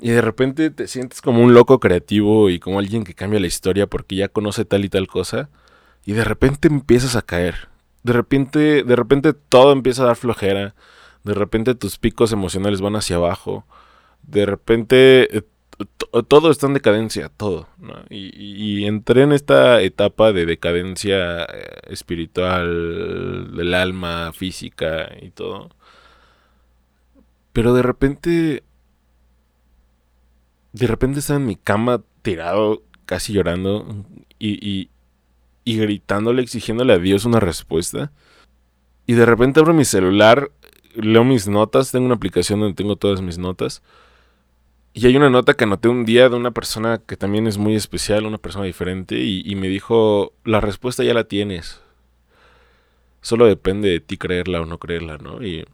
Y 0.00 0.10
de 0.10 0.22
repente 0.22 0.70
te 0.70 0.88
sientes 0.88 1.20
como 1.20 1.42
un 1.42 1.52
loco 1.52 1.78
creativo 1.78 2.48
y 2.48 2.58
como 2.58 2.78
alguien 2.78 3.04
que 3.04 3.14
cambia 3.14 3.40
la 3.40 3.46
historia 3.46 3.86
porque 3.86 4.16
ya 4.16 4.28
conoce 4.28 4.64
tal 4.64 4.84
y 4.84 4.88
tal 4.88 5.06
cosa. 5.06 5.50
Y 6.04 6.12
de 6.12 6.24
repente 6.24 6.68
empiezas 6.68 7.16
a 7.16 7.22
caer. 7.22 7.68
De 8.02 8.14
repente, 8.14 8.82
de 8.82 8.96
repente 8.96 9.34
todo 9.34 9.72
empieza 9.72 10.02
a 10.02 10.06
dar 10.06 10.16
flojera. 10.16 10.74
De 11.24 11.34
repente 11.34 11.74
tus 11.74 11.98
picos 11.98 12.32
emocionales 12.32 12.80
van 12.80 12.96
hacia 12.96 13.16
abajo. 13.16 13.66
De 14.22 14.46
repente 14.46 15.36
eh, 15.36 15.42
todo 16.28 16.50
está 16.50 16.66
en 16.66 16.74
decadencia, 16.74 17.28
todo. 17.28 17.68
Y, 18.08 18.86
entré 18.86 19.22
en 19.22 19.32
esta 19.32 19.80
etapa 19.82 20.32
de 20.32 20.46
decadencia 20.46 21.44
eh, 21.44 21.80
espiritual, 21.88 23.54
del 23.56 23.74
alma, 23.74 24.32
física 24.32 25.10
y 25.20 25.30
todo. 25.30 25.70
Pero 27.52 27.74
de 27.74 27.82
repente 27.82 28.62
de 30.72 30.86
repente 30.86 31.20
estaba 31.20 31.40
en 31.40 31.46
mi 31.46 31.56
cama 31.56 32.02
tirado, 32.22 32.82
casi 33.06 33.32
llorando 33.32 34.04
y, 34.38 34.88
y, 35.64 35.76
gritándole, 35.76 36.42
exigiéndole 36.42 36.92
a 36.92 36.98
Dios 36.98 37.24
una 37.24 37.40
respuesta. 37.40 38.12
Y 39.06 39.14
de 39.14 39.26
repente 39.26 39.60
abro 39.60 39.74
mi 39.74 39.84
celular, 39.84 40.50
leo 40.94 41.24
mis 41.24 41.48
notas, 41.48 41.90
tengo 41.90 42.06
una 42.06 42.14
aplicación 42.14 42.60
donde 42.60 42.74
tengo 42.74 42.96
todas 42.96 43.20
mis 43.22 43.38
notas. 43.38 43.82
Y 44.92 45.06
hay 45.06 45.16
una 45.16 45.30
nota 45.30 45.54
que 45.54 45.64
anoté 45.64 45.88
un 45.88 46.04
día 46.04 46.28
de 46.28 46.36
una 46.36 46.50
persona 46.50 47.00
que 47.04 47.16
también 47.16 47.46
es 47.46 47.58
muy 47.58 47.74
especial, 47.76 48.26
una 48.26 48.38
persona 48.38 48.64
diferente, 48.64 49.18
y, 49.18 49.42
y 49.44 49.54
me 49.56 49.68
dijo, 49.68 50.32
la 50.44 50.60
respuesta 50.60 51.04
ya 51.04 51.14
la 51.14 51.24
tienes. 51.24 51.80
Solo 53.20 53.46
depende 53.46 53.88
de 53.88 54.00
ti 54.00 54.16
creerla 54.16 54.60
o 54.60 54.66
no 54.66 54.78
creerla, 54.78 55.18
¿no? 55.18 55.42
Y 55.42 55.64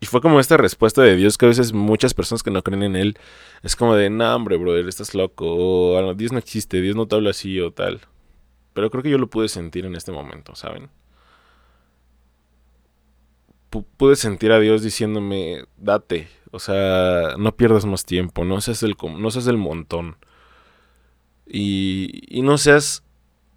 y 0.00 0.06
fue 0.06 0.22
como 0.22 0.40
esta 0.40 0.56
respuesta 0.56 1.02
de 1.02 1.14
Dios 1.16 1.36
que 1.36 1.44
a 1.44 1.50
veces 1.50 1.74
muchas 1.74 2.14
personas 2.14 2.42
que 2.42 2.50
no 2.50 2.62
creen 2.62 2.82
en 2.82 2.96
Él 2.96 3.18
es 3.62 3.76
como 3.76 3.94
de, 3.94 4.08
no, 4.08 4.34
hombre, 4.34 4.56
brother, 4.56 4.88
estás 4.88 5.14
loco, 5.14 5.44
o 5.46 6.14
Dios 6.14 6.32
no 6.32 6.38
existe, 6.38 6.80
Dios 6.80 6.96
no 6.96 7.06
te 7.06 7.16
habla 7.16 7.30
así 7.30 7.60
o 7.60 7.70
tal. 7.70 8.00
Pero 8.72 8.90
creo 8.90 9.02
que 9.02 9.10
yo 9.10 9.18
lo 9.18 9.28
pude 9.28 9.48
sentir 9.48 9.84
en 9.84 9.94
este 9.94 10.10
momento, 10.12 10.54
¿saben? 10.54 10.88
pude 13.70 14.16
sentir 14.16 14.50
a 14.52 14.58
Dios 14.58 14.82
diciéndome, 14.82 15.64
date, 15.76 16.28
o 16.50 16.58
sea, 16.58 17.36
no 17.38 17.56
pierdas 17.56 17.86
más 17.86 18.04
tiempo, 18.04 18.44
no 18.44 18.60
seas 18.60 18.82
el, 18.82 18.96
no 19.16 19.30
seas 19.30 19.46
el 19.46 19.58
montón. 19.58 20.16
Y, 21.46 22.22
y 22.28 22.42
no 22.42 22.58
seas, 22.58 23.04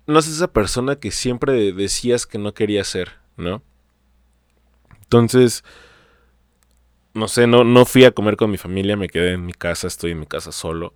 no 0.06 0.22
seas 0.22 0.36
esa 0.36 0.54
persona 0.54 0.98
que 0.98 1.12
siempre 1.12 1.74
decías 1.74 2.28
que 2.28 2.38
no 2.38 2.54
quería 2.54 2.84
ser, 2.84 3.14
¿no? 3.38 3.64
Entonces, 5.02 5.64
no 7.13 7.27
sé, 7.27 7.48
no, 7.48 7.63
no 7.63 7.86
fui 7.86 8.05
a 8.05 8.12
comer 8.12 8.38
con 8.38 8.50
mi 8.50 8.58
familia, 8.58 8.98
me 8.98 9.08
quedé 9.08 9.34
en 9.34 9.46
mi 9.46 9.53
casa, 9.53 9.88
estoy 9.88 10.12
en 10.12 10.20
mi 10.20 10.25
casa 10.25 10.51
solo. 10.51 10.93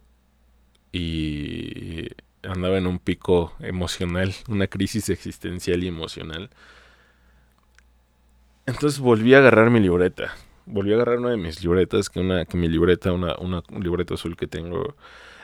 Y 0.91 2.07
andaba 2.43 2.77
en 2.77 2.87
un 2.87 2.99
pico 2.99 3.53
emocional, 3.59 4.33
una 4.47 4.67
crisis 4.67 5.09
existencial 5.09 5.83
y 5.83 5.87
emocional. 5.87 6.49
Entonces 8.65 8.99
volví 8.99 9.33
a 9.33 9.39
agarrar 9.39 9.69
mi 9.69 9.79
libreta. 9.79 10.33
Volví 10.65 10.91
a 10.91 10.95
agarrar 10.95 11.19
una 11.19 11.29
de 11.29 11.37
mis 11.37 11.61
libretas, 11.61 12.09
que 12.09 12.19
una, 12.19 12.45
que 12.45 12.57
mi 12.57 12.67
libreta, 12.67 13.13
una, 13.13 13.35
una 13.37 13.63
un 13.71 13.83
libreta 13.83 14.15
azul 14.15 14.35
que 14.35 14.47
tengo, 14.47 14.95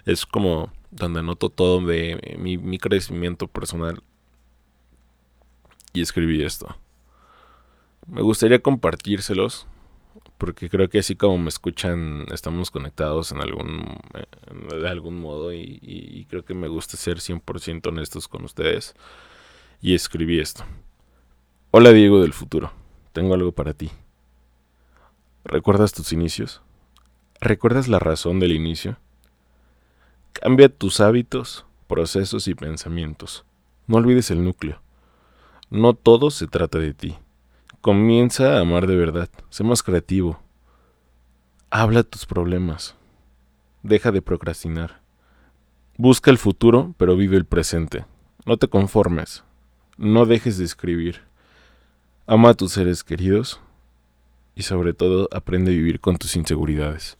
es 0.05 0.25
como 0.25 0.73
donde 0.91 1.19
anoto 1.19 1.49
todo 1.49 1.85
de 1.85 2.35
mi, 2.39 2.57
mi 2.57 2.79
crecimiento 2.79 3.47
personal. 3.47 4.01
Y 5.93 6.01
escribí 6.01 6.43
esto. 6.43 6.75
Me 8.07 8.21
gustaría 8.21 8.59
compartírselos 8.59 9.67
porque 10.37 10.69
creo 10.69 10.89
que 10.89 10.99
así 10.99 11.15
como 11.15 11.37
me 11.37 11.49
escuchan, 11.49 12.25
estamos 12.31 12.71
conectados 12.71 13.31
en 13.31 13.39
algún, 13.39 13.99
de 14.69 14.89
algún 14.89 15.19
modo 15.19 15.53
y, 15.53 16.27
creo 16.29 16.43
que 16.43 16.53
me 16.53 16.67
gusta 16.67 16.97
ser 16.97 17.17
100% 17.17 17.87
honestos 17.87 18.27
con 18.27 18.43
ustedes. 18.43 18.95
Y 19.81 19.95
escribí 19.95 20.39
esto. 20.39 20.63
Hola 21.71 21.91
Diego 21.91 22.21
del 22.21 22.33
futuro, 22.33 22.71
tengo 23.11 23.33
algo 23.33 23.51
para 23.51 23.73
ti. 23.73 23.91
¿Recuerdas 25.43 25.91
tus 25.91 26.13
inicios? 26.13 26.61
¿Recuerdas 27.41 27.87
la 27.87 27.99
razón 27.99 28.39
del 28.39 28.53
inicio? 28.53 28.97
Cambia 30.31 30.69
tus 30.69 30.99
hábitos, 30.99 31.65
procesos 31.87 32.47
y 32.47 32.55
pensamientos. 32.55 33.45
No 33.87 33.97
olvides 33.97 34.31
el 34.31 34.43
núcleo. 34.43 34.81
No 35.69 35.93
todo 35.93 36.31
se 36.31 36.47
trata 36.47 36.79
de 36.79 36.93
ti. 36.93 37.17
Comienza 37.83 38.55
a 38.55 38.61
amar 38.61 38.87
de 38.87 38.95
verdad. 38.95 39.29
Sé 39.49 39.65
más 39.65 39.83
creativo. 39.83 40.39
Habla 41.69 42.03
tus 42.03 42.25
problemas. 42.25 42.95
Deja 43.81 44.13
de 44.13 44.21
procrastinar. 44.21 45.01
Busca 45.97 46.31
el 46.31 46.37
futuro, 46.37 46.95
pero 46.97 47.17
vive 47.17 47.35
el 47.35 47.43
presente. 47.43 48.05
No 48.45 48.55
te 48.55 48.69
conformes. 48.69 49.43
No 49.97 50.25
dejes 50.25 50.57
de 50.57 50.63
escribir. 50.63 51.23
Ama 52.25 52.51
a 52.51 52.53
tus 52.53 52.71
seres 52.71 53.03
queridos. 53.03 53.59
Y 54.55 54.61
sobre 54.61 54.93
todo, 54.93 55.27
aprende 55.33 55.71
a 55.71 55.75
vivir 55.75 55.99
con 55.99 56.15
tus 56.15 56.37
inseguridades. 56.37 57.17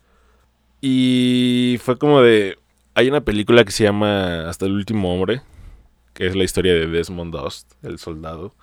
Y 0.80 1.78
fue 1.84 1.98
como 1.98 2.22
de... 2.22 2.58
Hay 2.96 3.10
una 3.10 3.20
película 3.20 3.66
que 3.66 3.72
se 3.74 3.84
llama 3.84 4.48
Hasta 4.48 4.66
el 4.66 4.72
último 4.72 5.14
hombre, 5.14 5.42
que 6.14 6.26
es 6.26 6.38
la 6.38 6.46
historia 6.46 6.74
de 6.74 6.88
Desmond 6.88 7.34
Dost, 7.34 7.74
el 7.84 8.00
soldado 8.00 8.56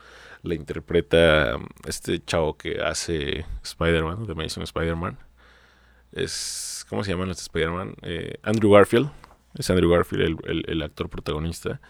la 0.42 0.54
interpreta 0.54 1.56
um, 1.56 1.66
este 1.86 2.22
chavo 2.24 2.56
que 2.56 2.80
hace 2.80 3.44
Spider-Man, 3.62 4.26
The 4.26 4.32
Amazing 4.32 4.62
Spider-Man. 4.62 5.18
Es, 6.12 6.84
¿cómo 6.88 7.04
se 7.04 7.12
llama 7.12 7.30
este 7.30 7.42
Spider-Man? 7.42 7.94
Eh, 8.02 8.38
Andrew 8.42 8.72
Garfield. 8.72 9.10
Es 9.58 9.68
Andrew 9.70 9.90
Garfield 9.90 10.40
el, 10.44 10.82
actor 10.82 11.08
protagonista. 11.08 11.80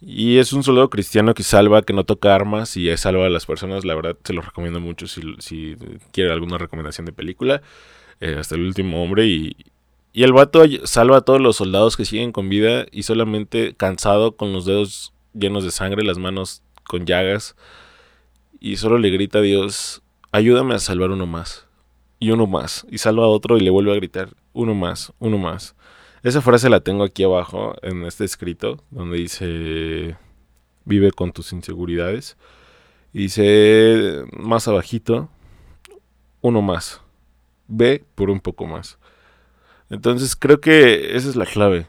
Y 0.00 0.38
es 0.38 0.52
un 0.52 0.62
soldado 0.62 0.90
cristiano 0.90 1.34
que 1.34 1.42
salva, 1.42 1.82
que 1.82 1.92
no 1.92 2.04
toca 2.04 2.34
armas 2.34 2.76
y 2.76 2.94
salva 2.96 3.26
a 3.26 3.30
las 3.30 3.46
personas. 3.46 3.84
La 3.84 3.94
verdad, 3.94 4.16
se 4.22 4.34
lo 4.34 4.42
recomiendo 4.42 4.80
mucho 4.80 5.06
si, 5.06 5.22
si 5.38 5.76
quiere 6.12 6.32
alguna 6.32 6.58
recomendación 6.58 7.06
de 7.06 7.12
película. 7.12 7.62
Eh, 8.20 8.36
hasta 8.38 8.56
el 8.56 8.62
último 8.62 9.02
hombre. 9.02 9.26
Y, 9.26 9.56
y 10.12 10.24
el 10.24 10.32
vato 10.32 10.62
salva 10.84 11.18
a 11.18 11.20
todos 11.22 11.40
los 11.40 11.56
soldados 11.56 11.96
que 11.96 12.04
siguen 12.04 12.32
con 12.32 12.48
vida 12.48 12.86
y 12.92 13.04
solamente 13.04 13.74
cansado 13.74 14.36
con 14.36 14.52
los 14.52 14.66
dedos 14.66 15.14
llenos 15.32 15.64
de 15.64 15.70
sangre, 15.70 16.04
las 16.04 16.18
manos 16.18 16.63
con 16.86 17.06
llagas 17.06 17.56
y 18.60 18.76
solo 18.76 18.98
le 18.98 19.10
grita 19.10 19.38
a 19.38 19.42
Dios, 19.42 20.02
ayúdame 20.32 20.74
a 20.74 20.78
salvar 20.78 21.10
uno 21.10 21.26
más 21.26 21.66
y 22.18 22.30
uno 22.30 22.46
más 22.46 22.86
y 22.90 22.98
salva 22.98 23.24
a 23.24 23.28
otro 23.28 23.56
y 23.56 23.60
le 23.60 23.70
vuelve 23.70 23.92
a 23.92 23.96
gritar 23.96 24.30
uno 24.52 24.74
más, 24.74 25.12
uno 25.18 25.38
más. 25.38 25.74
Esa 26.22 26.40
frase 26.40 26.70
la 26.70 26.80
tengo 26.80 27.04
aquí 27.04 27.22
abajo 27.24 27.74
en 27.82 28.04
este 28.04 28.24
escrito 28.24 28.82
donde 28.90 29.18
dice 29.18 30.16
vive 30.84 31.12
con 31.12 31.32
tus 31.32 31.52
inseguridades 31.52 32.36
y 33.12 33.20
dice 33.20 34.24
más 34.32 34.66
abajito 34.68 35.28
uno 36.40 36.62
más. 36.62 37.00
Ve 37.68 38.04
por 38.14 38.28
un 38.30 38.40
poco 38.40 38.66
más. 38.66 38.98
Entonces 39.90 40.36
creo 40.36 40.60
que 40.60 41.16
esa 41.16 41.28
es 41.28 41.36
la 41.36 41.46
clave. 41.46 41.86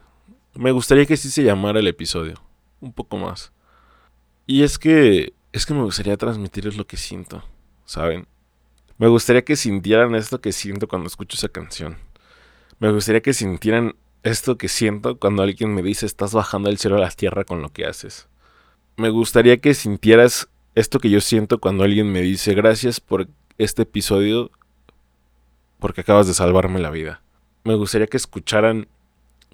Me 0.54 0.72
gustaría 0.72 1.06
que 1.06 1.18
sí 1.18 1.30
se 1.30 1.44
llamara 1.44 1.80
el 1.80 1.88
episodio. 1.88 2.36
Un 2.80 2.94
poco 2.94 3.18
más. 3.18 3.52
Y 4.48 4.64
es 4.64 4.78
que, 4.78 5.34
es 5.54 5.66
que 5.66 5.74
me 5.74 5.84
gustaría 5.84 6.18
transmitirles 6.18 6.78
lo 6.78 6.86
que 6.86 6.98
siento, 6.98 7.44
¿saben? 7.86 8.28
Me 8.98 9.08
gustaría 9.08 9.44
que 9.44 9.56
sintieran 9.56 10.16
esto 10.16 10.40
que 10.40 10.52
siento 10.52 10.88
cuando 10.88 11.08
escucho 11.08 11.36
esa 11.36 11.50
canción. 11.50 11.98
Me 12.80 12.92
gustaría 12.92 13.22
que 13.22 13.34
sintieran 13.34 13.96
esto 14.24 14.58
que 14.58 14.68
siento 14.68 15.20
cuando 15.20 15.44
alguien 15.44 15.74
me 15.74 15.84
dice 15.84 16.06
estás 16.06 16.34
bajando 16.34 16.70
del 16.70 16.78
cielo 16.78 16.98
a 16.98 17.00
la 17.00 17.10
tierra 17.10 17.44
con 17.44 17.62
lo 17.62 17.70
que 17.70 17.86
haces. 17.86 18.28
Me 18.98 19.10
gustaría 19.10 19.58
que 19.58 19.74
sintieras 19.74 20.48
esto 20.76 21.00
que 21.00 21.10
yo 21.10 21.22
siento 21.22 21.60
cuando 21.60 21.84
alguien 21.84 22.12
me 22.12 22.22
dice 22.22 22.54
gracias 22.54 23.00
por 23.00 23.28
este 23.58 23.84
episodio 23.84 24.52
porque 25.80 26.02
acabas 26.02 26.28
de 26.28 26.34
salvarme 26.34 26.80
la 26.80 26.92
vida. 26.92 27.22
Me 27.64 27.76
gustaría 27.76 28.08
que 28.08 28.18
escucharan 28.18 28.88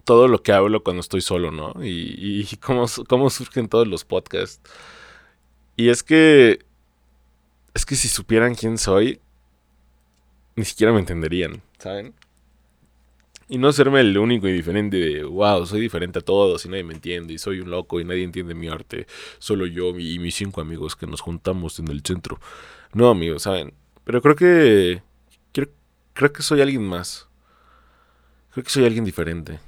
todo 0.03 0.27
lo 0.27 0.43
que 0.43 0.51
hablo 0.51 0.83
cuando 0.83 1.01
estoy 1.01 1.21
solo, 1.21 1.51
¿no? 1.51 1.73
Y, 1.83 2.41
y 2.41 2.57
cómo, 2.61 2.85
cómo 3.07 3.29
surgen 3.29 3.67
todos 3.67 3.87
los 3.87 4.05
podcasts. 4.05 4.61
Y 5.77 5.89
es 5.89 6.03
que, 6.03 6.59
es 7.73 7.85
que 7.85 7.95
si 7.95 8.07
supieran 8.07 8.55
quién 8.55 8.77
soy, 8.77 9.19
ni 10.55 10.65
siquiera 10.65 10.93
me 10.93 10.99
entenderían, 10.99 11.61
¿saben? 11.79 12.13
Y 13.47 13.57
no 13.57 13.73
serme 13.73 13.99
el 13.99 14.17
único 14.17 14.47
y 14.47 14.53
diferente 14.53 14.97
de, 14.97 15.23
wow, 15.23 15.65
soy 15.65 15.81
diferente 15.81 16.19
a 16.19 16.21
todos 16.21 16.65
y 16.65 16.69
nadie 16.69 16.83
me 16.83 16.93
entiende 16.93 17.33
y 17.33 17.37
soy 17.37 17.59
un 17.59 17.69
loco 17.69 17.99
y 17.99 18.05
nadie 18.05 18.23
entiende 18.23 18.53
mi 18.53 18.69
arte. 18.69 19.07
Solo 19.39 19.65
yo 19.65 19.89
y 19.99 20.19
mis 20.19 20.35
cinco 20.35 20.61
amigos 20.61 20.95
que 20.95 21.05
nos 21.05 21.19
juntamos 21.19 21.77
en 21.79 21.89
el 21.89 22.01
centro. 22.01 22.39
No, 22.93 23.09
amigos, 23.09 23.43
¿saben? 23.43 23.73
Pero 24.05 24.21
creo 24.21 24.35
que... 24.35 25.03
Creo, 25.51 25.67
creo 26.13 26.31
que 26.31 26.43
soy 26.43 26.61
alguien 26.61 26.83
más. 26.83 27.27
Creo 28.51 28.63
que 28.63 28.69
soy 28.69 28.85
alguien 28.85 29.03
diferente. 29.03 29.59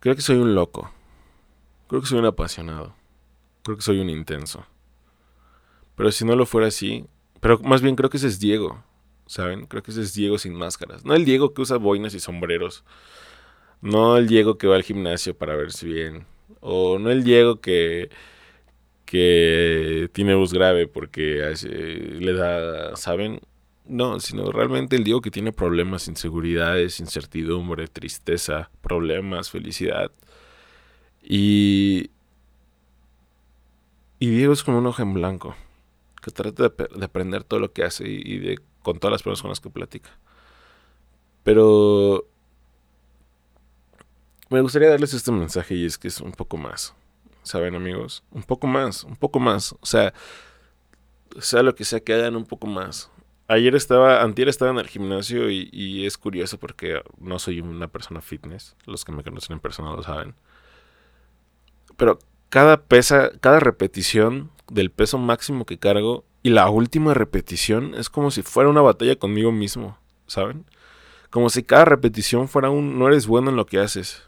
Creo 0.00 0.16
que 0.16 0.22
soy 0.22 0.36
un 0.36 0.54
loco. 0.54 0.90
Creo 1.88 2.00
que 2.00 2.06
soy 2.06 2.18
un 2.18 2.26
apasionado. 2.26 2.94
Creo 3.62 3.76
que 3.76 3.82
soy 3.82 4.00
un 4.00 4.10
intenso. 4.10 4.64
Pero 5.96 6.10
si 6.10 6.24
no 6.24 6.36
lo 6.36 6.46
fuera 6.46 6.68
así... 6.68 7.06
Pero 7.40 7.58
más 7.60 7.80
bien 7.80 7.96
creo 7.96 8.10
que 8.10 8.18
ese 8.18 8.26
es 8.26 8.38
Diego. 8.38 8.82
¿saben? 9.30 9.66
Creo 9.66 9.84
que 9.84 9.92
ese 9.92 10.02
es 10.02 10.12
Diego 10.12 10.38
sin 10.38 10.54
máscaras. 10.54 11.04
No 11.04 11.14
el 11.14 11.24
Diego 11.24 11.54
que 11.54 11.62
usa 11.62 11.76
boinas 11.76 12.14
y 12.14 12.20
sombreros. 12.20 12.84
No 13.80 14.16
el 14.16 14.26
Diego 14.26 14.58
que 14.58 14.66
va 14.66 14.74
al 14.74 14.82
gimnasio 14.82 15.36
para 15.38 15.54
verse 15.54 15.86
bien. 15.86 16.26
O 16.58 16.98
no 16.98 17.10
el 17.10 17.22
Diego 17.22 17.60
que, 17.60 18.10
que 19.04 20.10
tiene 20.12 20.34
voz 20.34 20.52
grave 20.52 20.88
porque 20.88 21.54
le 22.18 22.32
da, 22.32 22.96
¿saben? 22.96 23.40
No, 23.90 24.20
sino 24.20 24.52
realmente 24.52 24.94
el 24.94 25.02
Diego 25.02 25.20
que 25.20 25.32
tiene 25.32 25.52
problemas, 25.52 26.06
inseguridades, 26.06 27.00
incertidumbre, 27.00 27.88
tristeza, 27.88 28.70
problemas, 28.82 29.50
felicidad. 29.50 30.12
Y, 31.24 32.12
y 34.20 34.30
Diego 34.30 34.52
es 34.52 34.62
como 34.62 34.78
un 34.78 34.86
ojo 34.86 35.02
en 35.02 35.12
blanco, 35.12 35.56
que 36.22 36.30
trata 36.30 36.68
de, 36.68 37.04
aprender 37.04 37.42
todo 37.42 37.58
lo 37.58 37.72
que 37.72 37.82
hace 37.82 38.08
y 38.08 38.38
de 38.38 38.60
con 38.84 39.00
todas 39.00 39.10
las 39.10 39.24
personas 39.24 39.42
con 39.42 39.48
las 39.50 39.58
que 39.58 39.70
platica. 39.70 40.10
Pero 41.42 42.28
me 44.50 44.60
gustaría 44.60 44.88
darles 44.88 45.14
este 45.14 45.32
mensaje 45.32 45.74
y 45.74 45.84
es 45.84 45.98
que 45.98 46.06
es 46.06 46.20
un 46.20 46.30
poco 46.30 46.56
más. 46.56 46.94
¿Saben, 47.42 47.74
amigos? 47.74 48.22
Un 48.30 48.44
poco 48.44 48.68
más, 48.68 49.02
un 49.02 49.16
poco 49.16 49.40
más. 49.40 49.72
O 49.80 49.86
sea, 49.86 50.14
sea 51.40 51.64
lo 51.64 51.74
que 51.74 51.84
sea 51.84 51.98
que 51.98 52.14
hagan 52.14 52.36
un 52.36 52.44
poco 52.44 52.68
más. 52.68 53.10
Ayer 53.50 53.74
estaba, 53.74 54.22
antier 54.22 54.48
estaba 54.48 54.70
en 54.70 54.78
el 54.78 54.86
gimnasio 54.86 55.50
y, 55.50 55.68
y, 55.72 56.06
es 56.06 56.16
curioso 56.16 56.56
porque 56.56 57.02
no 57.18 57.40
soy 57.40 57.60
una 57.60 57.88
persona 57.88 58.20
fitness. 58.20 58.76
Los 58.86 59.04
que 59.04 59.10
me 59.10 59.24
conocen 59.24 59.54
en 59.54 59.60
persona 59.60 59.90
lo 59.90 60.04
saben. 60.04 60.36
Pero 61.96 62.20
cada 62.48 62.82
pesa, 62.84 63.32
cada 63.40 63.58
repetición 63.58 64.52
del 64.70 64.92
peso 64.92 65.18
máximo 65.18 65.66
que 65.66 65.80
cargo 65.80 66.24
y 66.44 66.50
la 66.50 66.70
última 66.70 67.12
repetición 67.12 67.96
es 67.96 68.08
como 68.08 68.30
si 68.30 68.42
fuera 68.42 68.70
una 68.70 68.82
batalla 68.82 69.16
conmigo 69.16 69.50
mismo, 69.50 69.98
¿saben? 70.28 70.64
Como 71.30 71.50
si 71.50 71.64
cada 71.64 71.84
repetición 71.86 72.46
fuera 72.46 72.70
un 72.70 73.00
no 73.00 73.08
eres 73.08 73.26
bueno 73.26 73.50
en 73.50 73.56
lo 73.56 73.66
que 73.66 73.80
haces. 73.80 74.22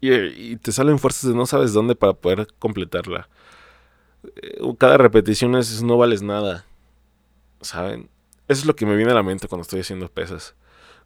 Y, 0.00 0.54
te 0.58 0.70
salen 0.70 1.00
fuerzas 1.00 1.28
de 1.28 1.36
no 1.36 1.46
sabes 1.46 1.72
dónde 1.72 1.96
para 1.96 2.12
poder 2.12 2.46
completarla. 2.60 3.28
Eh, 4.36 4.60
cada 4.78 4.98
repetición 4.98 5.56
es 5.56 5.82
no 5.82 5.98
vales 5.98 6.22
nada. 6.22 6.64
¿Saben? 7.60 8.08
Eso 8.48 8.60
es 8.60 8.66
lo 8.66 8.76
que 8.76 8.86
me 8.86 8.96
viene 8.96 9.12
a 9.12 9.14
la 9.14 9.22
mente 9.22 9.46
cuando 9.48 9.62
estoy 9.62 9.80
haciendo 9.80 10.08
pesas. 10.08 10.54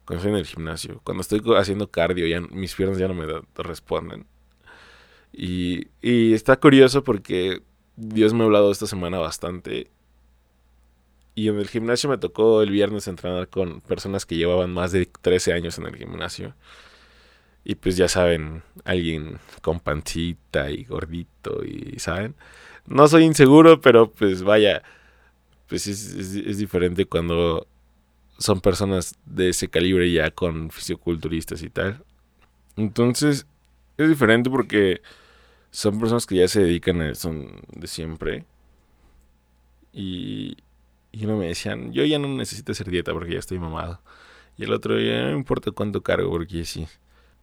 Cuando 0.05 0.19
estoy 0.19 0.31
en 0.31 0.39
el 0.39 0.45
gimnasio. 0.45 1.01
Cuando 1.03 1.21
estoy 1.21 1.41
haciendo 1.57 1.89
cardio, 1.91 2.27
ya 2.27 2.41
mis 2.41 2.75
piernas 2.75 2.97
ya 2.97 3.07
no 3.07 3.13
me 3.13 3.25
responden. 3.55 4.25
Y, 5.31 5.87
y 6.01 6.33
está 6.33 6.55
curioso 6.57 7.03
porque 7.03 7.63
Dios 7.95 8.33
me 8.33 8.41
ha 8.41 8.45
hablado 8.45 8.71
esta 8.71 8.87
semana 8.87 9.17
bastante 9.19 9.91
y 11.35 11.47
en 11.47 11.57
el 11.57 11.67
gimnasio 11.67 12.09
me 12.09 12.17
tocó 12.17 12.61
el 12.61 12.69
viernes 12.69 13.07
entrenar 13.07 13.47
con 13.49 13.81
personas 13.81 14.25
que 14.25 14.35
llevaban 14.35 14.71
más 14.71 14.91
de 14.91 15.07
13 15.07 15.53
años 15.53 15.77
en 15.79 15.87
el 15.87 15.95
gimnasio. 15.95 16.53
Y 17.63 17.75
pues 17.75 17.97
ya 17.97 18.07
saben, 18.07 18.61
alguien 18.83 19.39
con 19.61 19.79
pancita 19.79 20.69
y 20.69 20.83
gordito 20.83 21.63
y, 21.63 21.97
¿saben? 21.99 22.35
No 22.85 23.07
soy 23.07 23.23
inseguro, 23.23 23.81
pero 23.81 24.11
pues 24.11 24.43
vaya, 24.43 24.83
pues 25.73 25.87
es, 25.87 26.13
es, 26.13 26.59
diferente 26.59 27.05
cuando 27.05 27.65
son 28.37 28.61
personas 28.61 29.15
de 29.25 29.49
ese 29.49 29.69
calibre 29.69 30.11
ya 30.11 30.29
con 30.29 30.69
fisioculturistas 30.69 31.63
y 31.63 31.71
tal. 31.71 32.05
Entonces, 32.77 33.47
es 33.97 34.07
diferente 34.07 34.51
porque 34.51 35.01
son 35.71 35.99
personas 35.99 36.27
que 36.27 36.35
ya 36.35 36.47
se 36.47 36.61
dedican 36.61 37.01
a 37.01 37.09
eso 37.09 37.33
de 37.71 37.87
siempre. 37.87 38.45
Y, 39.91 40.57
y 41.11 41.25
uno 41.25 41.37
me 41.37 41.47
decían, 41.47 41.91
yo 41.91 42.05
ya 42.05 42.19
no 42.19 42.27
necesito 42.27 42.71
hacer 42.71 42.91
dieta 42.91 43.11
porque 43.11 43.33
ya 43.33 43.39
estoy 43.39 43.57
mamado. 43.57 43.99
Y 44.57 44.65
el 44.65 44.73
otro, 44.73 44.99
ya 45.01 45.23
no 45.23 45.31
importa 45.31 45.71
cuánto 45.71 46.03
cargo 46.03 46.29
porque 46.29 46.65
sí. 46.65 46.85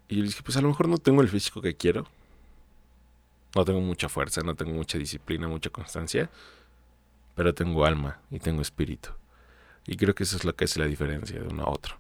Y 0.07 0.19
yo 0.19 0.23
le 0.23 0.29
dije, 0.29 0.43
pues 0.45 0.57
a 0.57 0.61
lo 0.61 0.69
mejor 0.69 0.87
no 0.89 0.99
tengo 0.99 1.21
el 1.21 1.29
físico 1.29 1.61
que 1.61 1.75
quiero. 1.75 2.07
No 3.57 3.65
tengo 3.65 3.81
mucha 3.81 4.09
fuerza, 4.09 4.43
no 4.43 4.55
tengo 4.55 4.71
mucha 4.71 4.99
disciplina, 4.99 5.49
mucha 5.49 5.71
constancia. 5.71 6.31
Pero 7.41 7.55
tengo 7.55 7.87
alma 7.87 8.21
y 8.31 8.39
tengo 8.39 8.61
espíritu. 8.61 9.09
Y 9.87 9.97
creo 9.97 10.15
que 10.15 10.25
eso 10.25 10.37
es 10.37 10.45
lo 10.45 10.55
que 10.55 10.67
hace 10.67 10.79
la 10.79 10.85
diferencia 10.85 11.41
de 11.41 11.49
uno 11.49 11.63
a 11.63 11.71
otro. 11.71 11.97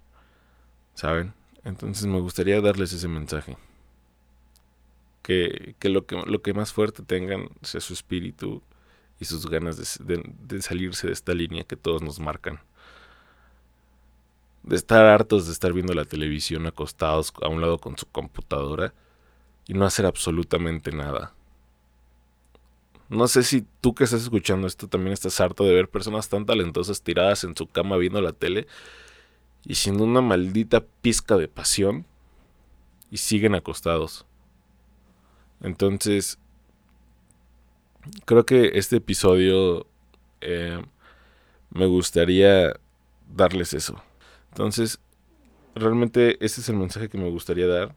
¿Saben? 0.92 1.32
Entonces 1.64 2.04
me 2.04 2.20
gustaría 2.20 2.60
darles 2.60 2.92
ese 2.92 3.08
mensaje. 3.08 3.56
Que, 5.22 5.76
que, 5.78 5.88
lo, 5.88 6.04
que 6.04 6.16
lo 6.26 6.42
que 6.42 6.52
más 6.52 6.74
fuerte 6.74 7.02
tengan 7.02 7.48
sea 7.62 7.80
su 7.80 7.94
espíritu 7.94 8.62
y 9.18 9.24
sus 9.24 9.48
ganas 9.48 9.78
de, 10.04 10.60
salirse 10.60 11.06
de 11.06 11.14
esta 11.14 11.32
línea 11.32 11.64
que 11.64 11.76
todos 11.76 12.02
nos 12.02 12.20
marcan. 12.20 12.60
De 14.62 14.76
estar 14.76 15.06
hartos 15.06 15.46
de 15.46 15.54
estar 15.54 15.72
viendo 15.72 15.94
la 15.94 16.04
televisión 16.04 16.66
acostados 16.66 17.32
a 17.40 17.48
un 17.48 17.62
lado 17.62 17.78
con 17.78 17.96
su 17.96 18.04
computadora 18.04 18.92
y 19.66 19.72
no 19.72 19.86
hacer 19.86 20.04
absolutamente 20.04 20.92
nada. 20.92 21.32
No 23.10 23.26
sé 23.26 23.42
si 23.42 23.66
tú 23.80 23.92
que 23.92 24.04
estás 24.04 24.22
escuchando 24.22 24.68
esto 24.68 24.86
también 24.86 25.12
estás 25.12 25.40
harto 25.40 25.64
de 25.64 25.74
ver 25.74 25.90
personas 25.90 26.28
tan 26.28 26.46
talentosas 26.46 27.02
tiradas 27.02 27.42
en 27.42 27.56
su 27.56 27.66
cama 27.66 27.96
viendo 27.96 28.20
la 28.22 28.32
tele 28.32 28.68
y 29.64 29.74
sin 29.74 30.00
una 30.00 30.20
maldita 30.20 30.84
pizca 31.02 31.36
de 31.36 31.48
pasión 31.48 32.06
y 33.10 33.16
siguen 33.16 33.56
acostados. 33.56 34.26
Entonces, 35.60 36.38
creo 38.26 38.46
que 38.46 38.78
este 38.78 38.98
episodio 38.98 39.88
eh, 40.40 40.80
me 41.70 41.86
gustaría 41.86 42.78
darles 43.34 43.74
eso. 43.74 44.00
Entonces, 44.50 45.00
realmente 45.74 46.44
ese 46.44 46.60
es 46.60 46.68
el 46.68 46.76
mensaje 46.76 47.08
que 47.08 47.18
me 47.18 47.28
gustaría 47.28 47.66
dar. 47.66 47.96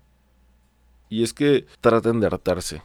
Y 1.08 1.22
es 1.22 1.34
que 1.34 1.68
traten 1.82 2.20
de 2.20 2.26
hartarse. 2.26 2.82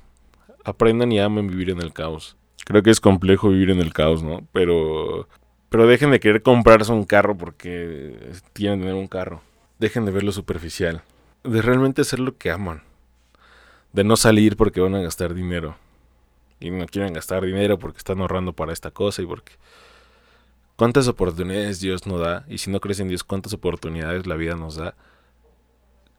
Aprendan 0.69 1.11
y 1.13 1.19
amen 1.19 1.47
vivir 1.47 1.71
en 1.71 1.81
el 1.81 1.95
caos. 1.95 2.37
Creo 2.67 2.83
que 2.83 2.91
es 2.91 3.01
complejo 3.01 3.49
vivir 3.49 3.71
en 3.71 3.81
el 3.81 3.95
caos, 3.95 4.23
¿no? 4.23 4.47
Pero, 4.53 5.27
pero 5.71 5.87
dejen 5.87 6.11
de 6.11 6.21
querer 6.21 6.43
comprarse 6.43 6.93
un 6.93 7.05
carro 7.05 7.39
porque 7.39 8.33
tienen 8.53 8.81
que 8.81 8.87
tener 8.87 9.01
un 9.01 9.09
carro. 9.09 9.41
Dejen 9.79 10.05
de 10.05 10.11
ver 10.11 10.25
lo 10.25 10.33
superficial. 10.33 11.03
De 11.43 11.63
realmente 11.63 12.03
hacer 12.03 12.19
lo 12.19 12.37
que 12.37 12.51
aman. 12.51 12.83
De 13.95 14.05
no 14.05 14.17
salir 14.17 14.57
porque 14.57 14.83
van 14.83 14.95
a 14.95 15.01
gastar 15.01 15.33
dinero 15.33 15.77
y 16.61 16.71
no 16.71 16.87
quieren 16.87 17.15
gastar 17.15 17.45
dinero 17.45 17.79
porque 17.79 17.99
están 17.99 18.21
ahorrando 18.21 18.53
para 18.53 18.73
esta 18.73 18.91
cosa 18.91 19.23
y 19.23 19.27
porque 19.27 19.53
cuántas 20.77 21.09
oportunidades 21.09 21.81
Dios 21.81 22.07
nos 22.07 22.21
da 22.21 22.45
y 22.49 22.59
si 22.59 22.71
no 22.71 22.81
crees 22.81 23.01
en 23.01 23.09
Dios 23.09 23.25
cuántas 23.25 23.53
oportunidades 23.53 24.27
la 24.27 24.35
vida 24.35 24.55
nos 24.55 24.77
da 24.77 24.95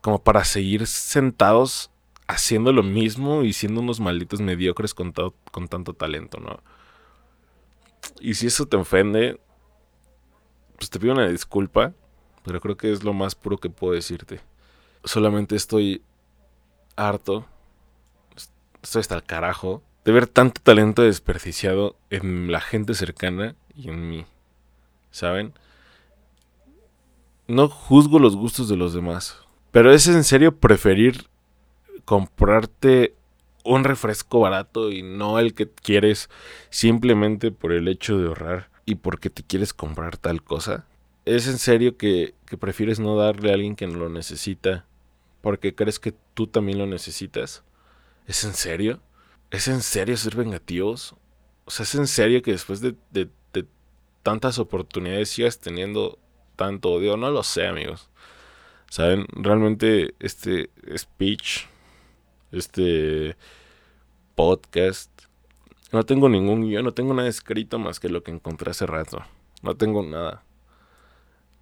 como 0.01 0.23
para 0.23 0.43
seguir 0.45 0.87
sentados 0.87 1.91
haciendo 2.29 2.71
lo 2.71 2.83
mismo 2.83 3.43
y 3.43 3.53
siendo 3.53 3.81
unos 3.81 3.99
malditos 3.99 4.39
mediocres 4.39 4.93
con, 4.93 5.11
con 5.51 5.67
tanto 5.67 5.93
talento, 5.93 6.39
¿no? 6.39 6.59
Y 8.21 8.35
si 8.35 8.45
eso 8.45 8.67
te 8.67 8.77
ofende, 8.77 9.39
pues 10.77 10.91
te 10.91 10.99
pido 10.99 11.13
una 11.13 11.27
disculpa, 11.27 11.91
pero 12.43 12.61
creo 12.61 12.77
que 12.77 12.91
es 12.91 13.03
lo 13.03 13.13
más 13.13 13.33
puro 13.33 13.57
que 13.57 13.71
puedo 13.71 13.93
decirte. 13.93 14.41
Solamente 15.03 15.55
estoy 15.55 16.03
harto, 16.95 17.47
estoy 18.83 18.99
hasta 18.99 19.15
el 19.15 19.23
carajo 19.23 19.81
de 20.05 20.11
ver 20.11 20.27
tanto 20.27 20.61
talento 20.61 21.01
desperdiciado 21.01 21.95
en 22.11 22.51
la 22.51 22.61
gente 22.61 22.93
cercana 22.93 23.55
y 23.75 23.89
en 23.89 24.07
mí. 24.07 24.25
¿Saben? 25.09 25.53
No 27.47 27.69
juzgo 27.69 28.19
los 28.19 28.35
gustos 28.35 28.69
de 28.69 28.77
los 28.77 28.93
demás. 28.93 29.35
Pero 29.71 29.91
es 29.91 30.07
en 30.07 30.23
serio 30.23 30.59
preferir 30.59 31.27
comprarte 32.09 33.13
un 33.63 33.83
refresco 33.83 34.39
barato 34.39 34.89
y 34.89 35.03
no 35.03 35.37
el 35.37 35.53
que 35.53 35.69
quieres 35.69 36.27
simplemente 36.71 37.51
por 37.51 37.71
el 37.71 37.87
hecho 37.87 38.17
de 38.17 38.29
ahorrar 38.29 38.71
y 38.83 38.95
porque 38.95 39.29
te 39.29 39.43
quieres 39.43 39.75
comprar 39.75 40.17
tal 40.17 40.41
cosa. 40.41 40.87
Es 41.25 41.47
en 41.47 41.59
serio 41.59 41.97
que, 41.97 42.33
prefieres 42.59 42.99
no 42.99 43.15
darle 43.15 43.51
a 43.51 43.53
alguien 43.53 43.75
que 43.75 43.85
lo 43.85 44.09
necesita 44.09 44.87
porque 45.41 45.75
crees 45.75 45.99
que 45.99 46.15
tú 46.33 46.47
también 46.47 46.79
lo 46.79 46.87
necesitas. 46.87 47.63
¿Es 48.25 48.43
en 48.43 48.55
serio? 48.55 49.01
¿Es 49.51 49.67
en 49.67 49.83
serio 49.83 50.17
ser 50.17 50.35
vengativos? 50.35 51.13
O 51.65 51.69
sea, 51.69 51.83
¿es 51.83 51.93
en 51.93 52.07
serio 52.07 52.41
que 52.41 52.53
después 52.53 52.81
de, 52.81 52.95
tantas 54.23 54.57
oportunidades 54.57 55.29
sigas 55.29 55.59
teniendo 55.59 56.17
tanto 56.55 56.89
odio? 56.89 57.17
No 57.17 57.29
lo 57.29 57.43
sé, 57.43 57.67
amigos. 57.67 58.09
Saben, 58.89 59.27
realmente 59.31 60.15
este 60.19 60.71
speech, 60.97 61.68
este 62.51 63.35
podcast, 64.35 65.11
no 65.91 66.05
tengo 66.05 66.29
ningún 66.29 66.61
guion, 66.61 66.83
no 66.83 66.93
tengo 66.93 67.13
nada 67.13 67.27
escrito 67.27 67.79
más 67.79 67.99
que 67.99 68.09
lo 68.09 68.23
que 68.23 68.31
encontré 68.31 68.71
hace 68.71 68.85
rato. 68.85 69.23
No 69.61 69.75
tengo 69.75 70.03
nada. 70.03 70.43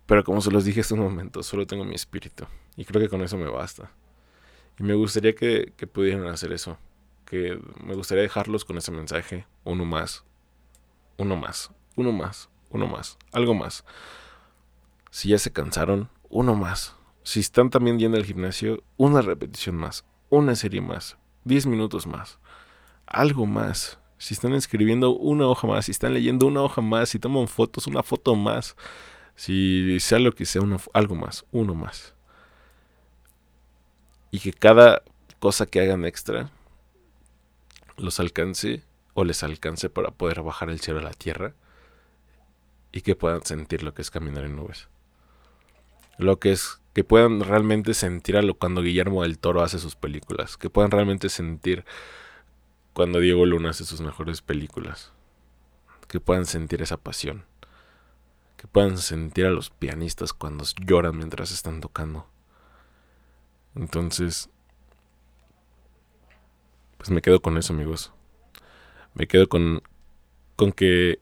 Pero 0.05 0.23
como 0.23 0.41
se 0.41 0.51
los 0.51 0.65
dije 0.65 0.81
hace 0.81 0.93
un 0.93 1.01
momento, 1.01 1.43
solo 1.43 1.65
tengo 1.65 1.83
mi 1.83 1.95
espíritu. 1.95 2.45
Y 2.75 2.85
creo 2.85 3.01
que 3.01 3.09
con 3.09 3.21
eso 3.21 3.37
me 3.37 3.49
basta. 3.49 3.91
Y 4.79 4.83
me 4.83 4.93
gustaría 4.93 5.33
que, 5.33 5.73
que 5.75 5.87
pudieran 5.87 6.27
hacer 6.27 6.53
eso. 6.53 6.77
Que 7.25 7.59
me 7.83 7.95
gustaría 7.95 8.23
dejarlos 8.23 8.63
con 8.63 8.77
ese 8.77 8.91
mensaje. 8.91 9.45
Uno 9.63 9.85
más. 9.85 10.23
Uno 11.17 11.35
más. 11.35 11.71
Uno 11.95 12.11
más. 12.11 12.49
Uno 12.69 12.87
más. 12.87 13.17
Algo 13.31 13.53
más. 13.53 13.83
Si 15.09 15.29
ya 15.29 15.39
se 15.39 15.51
cansaron, 15.51 16.09
uno 16.29 16.55
más. 16.55 16.95
Si 17.23 17.39
están 17.39 17.69
también 17.69 17.97
yendo 17.99 18.17
al 18.17 18.25
gimnasio, 18.25 18.83
una 18.97 19.21
repetición 19.21 19.75
más. 19.75 20.05
Una 20.29 20.55
serie 20.55 20.81
más. 20.81 21.17
Diez 21.43 21.65
minutos 21.65 22.07
más. 22.07 22.39
Algo 23.05 23.45
más. 23.45 23.99
Si 24.17 24.33
están 24.33 24.53
escribiendo 24.53 25.11
una 25.11 25.47
hoja 25.47 25.67
más. 25.67 25.85
Si 25.85 25.91
están 25.91 26.13
leyendo 26.13 26.47
una 26.47 26.61
hoja 26.61 26.81
más. 26.81 27.09
Si 27.09 27.19
toman 27.19 27.47
fotos, 27.47 27.87
una 27.87 28.03
foto 28.03 28.35
más 28.35 28.75
si 29.37 29.99
sea 29.99 30.17
lo 30.19 30.33
que 30.33 30.45
sea, 30.45 30.63
algo 30.93 31.15
más, 31.15 31.45
uno 31.51 31.75
más. 31.75 32.15
Y 34.31 34.39
que 34.39 34.51
cada 34.51 35.03
cosa 35.39 35.67
que 35.67 35.79
hagan 35.79 36.05
extra 36.05 36.49
los 37.97 38.19
alcance 38.19 38.83
o 39.13 39.23
les 39.23 39.43
alcance 39.43 39.89
para 39.89 40.09
poder 40.09 40.41
bajar 40.41 40.69
el 40.69 40.81
cielo 40.81 40.99
a 40.99 41.03
la 41.03 41.13
tierra 41.13 41.53
y 42.91 43.01
que 43.01 43.15
puedan 43.15 43.45
sentir 43.45 43.83
lo 43.83 43.93
que 43.93 44.01
es 44.01 44.09
caminar 44.09 44.43
en 44.43 44.55
nubes. 44.55 44.87
Lo 46.17 46.39
que 46.39 46.51
es 46.51 46.81
que 46.97 47.03
puedan 47.03 47.41
realmente 47.41 47.93
sentir 47.93 48.37
a 48.37 48.41
lo 48.41 48.55
cuando 48.55 48.81
Guillermo 48.81 49.21
del 49.21 49.37
Toro 49.37 49.61
hace 49.61 49.77
sus 49.77 49.95
películas, 49.95 50.57
que 50.57 50.71
puedan 50.71 50.89
realmente 50.89 51.29
sentir 51.29 51.85
cuando 52.93 53.19
Diego 53.19 53.45
Luna 53.45 53.69
hace 53.69 53.85
sus 53.85 54.01
mejores 54.01 54.41
películas, 54.41 55.13
que 56.07 56.19
puedan 56.19 56.47
sentir 56.47 56.81
esa 56.81 56.97
pasión 56.97 57.45
que 58.55 58.65
puedan 58.65 58.97
sentir 58.97 59.45
a 59.45 59.51
los 59.51 59.69
pianistas 59.69 60.33
cuando 60.33 60.65
lloran 60.83 61.15
mientras 61.15 61.51
están 61.51 61.81
tocando. 61.81 62.25
Entonces, 63.75 64.49
pues 66.97 67.11
me 67.11 67.21
quedo 67.21 67.43
con 67.43 67.59
eso, 67.59 67.73
amigos. 67.73 68.11
Me 69.13 69.27
quedo 69.27 69.47
con 69.47 69.83
con 70.55 70.71
que 70.71 71.19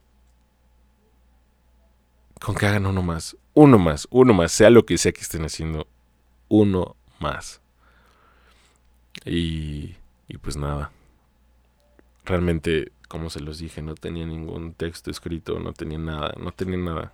con 2.39 2.55
que 2.55 2.65
hagan 2.65 2.85
uno 2.85 3.01
más, 3.01 3.35
uno 3.55 3.79
más, 3.79 4.07
uno 4.11 4.33
más, 4.35 4.51
sea 4.51 4.69
lo 4.69 4.85
que 4.85 4.99
sea 4.99 5.11
que 5.11 5.21
estén 5.21 5.43
haciendo, 5.45 5.87
uno 6.49 6.95
más. 7.19 7.61
Y 9.25 9.95
y 10.27 10.37
pues 10.37 10.57
nada. 10.57 10.91
Realmente, 12.25 12.91
como 13.07 13.29
se 13.29 13.39
los 13.39 13.59
dije, 13.59 13.81
no 13.81 13.95
tenía 13.95 14.25
ningún 14.25 14.73
texto 14.73 15.11
escrito, 15.11 15.59
no 15.59 15.73
tenía 15.73 15.99
nada, 15.99 16.33
no 16.39 16.51
tenía 16.51 16.77
nada 16.77 17.13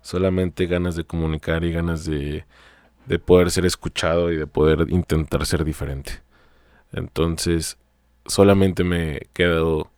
solamente 0.00 0.66
ganas 0.66 0.96
de 0.96 1.04
comunicar 1.04 1.62
y 1.62 1.72
ganas 1.72 2.04
de, 2.04 2.44
de 3.06 3.18
poder 3.20 3.52
ser 3.52 3.66
escuchado 3.66 4.32
y 4.32 4.36
de 4.36 4.48
poder 4.48 4.86
intentar 4.90 5.46
ser 5.46 5.64
diferente. 5.64 6.22
Entonces, 6.92 7.78
solamente 8.26 8.82
me 8.82 9.28
quedo 9.32 9.92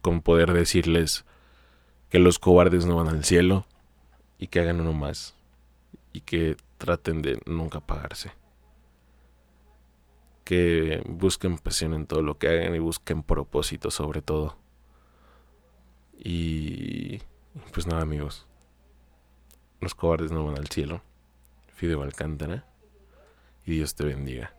con 0.00 0.22
poder 0.22 0.52
decirles 0.52 1.24
que 2.08 2.20
los 2.20 2.38
cobardes 2.38 2.86
no 2.86 2.96
van 2.96 3.08
al 3.08 3.24
cielo 3.24 3.66
y 4.38 4.48
que 4.48 4.60
hagan 4.60 4.80
uno 4.80 4.92
más 4.92 5.34
y 6.12 6.20
que 6.20 6.56
traten 6.78 7.22
de 7.22 7.40
nunca 7.46 7.78
apagarse. 7.78 8.32
Que 10.44 11.02
busquen 11.06 11.58
pasión 11.58 11.94
en 11.94 12.06
todo 12.06 12.22
lo 12.22 12.38
que 12.38 12.48
hagan 12.48 12.74
y 12.74 12.78
busquen 12.78 13.22
propósito 13.22 13.90
sobre 13.90 14.22
todo. 14.22 14.56
Y 16.18 17.20
pues 17.72 17.86
nada 17.86 18.02
amigos, 18.02 18.46
los 19.80 19.94
cobardes 19.94 20.32
no 20.32 20.44
van 20.44 20.58
al 20.58 20.68
cielo. 20.68 21.02
Fideo 21.74 22.02
Alcántara. 22.02 22.64
Y 23.66 23.72
Dios 23.72 23.94
te 23.94 24.04
bendiga. 24.04 24.55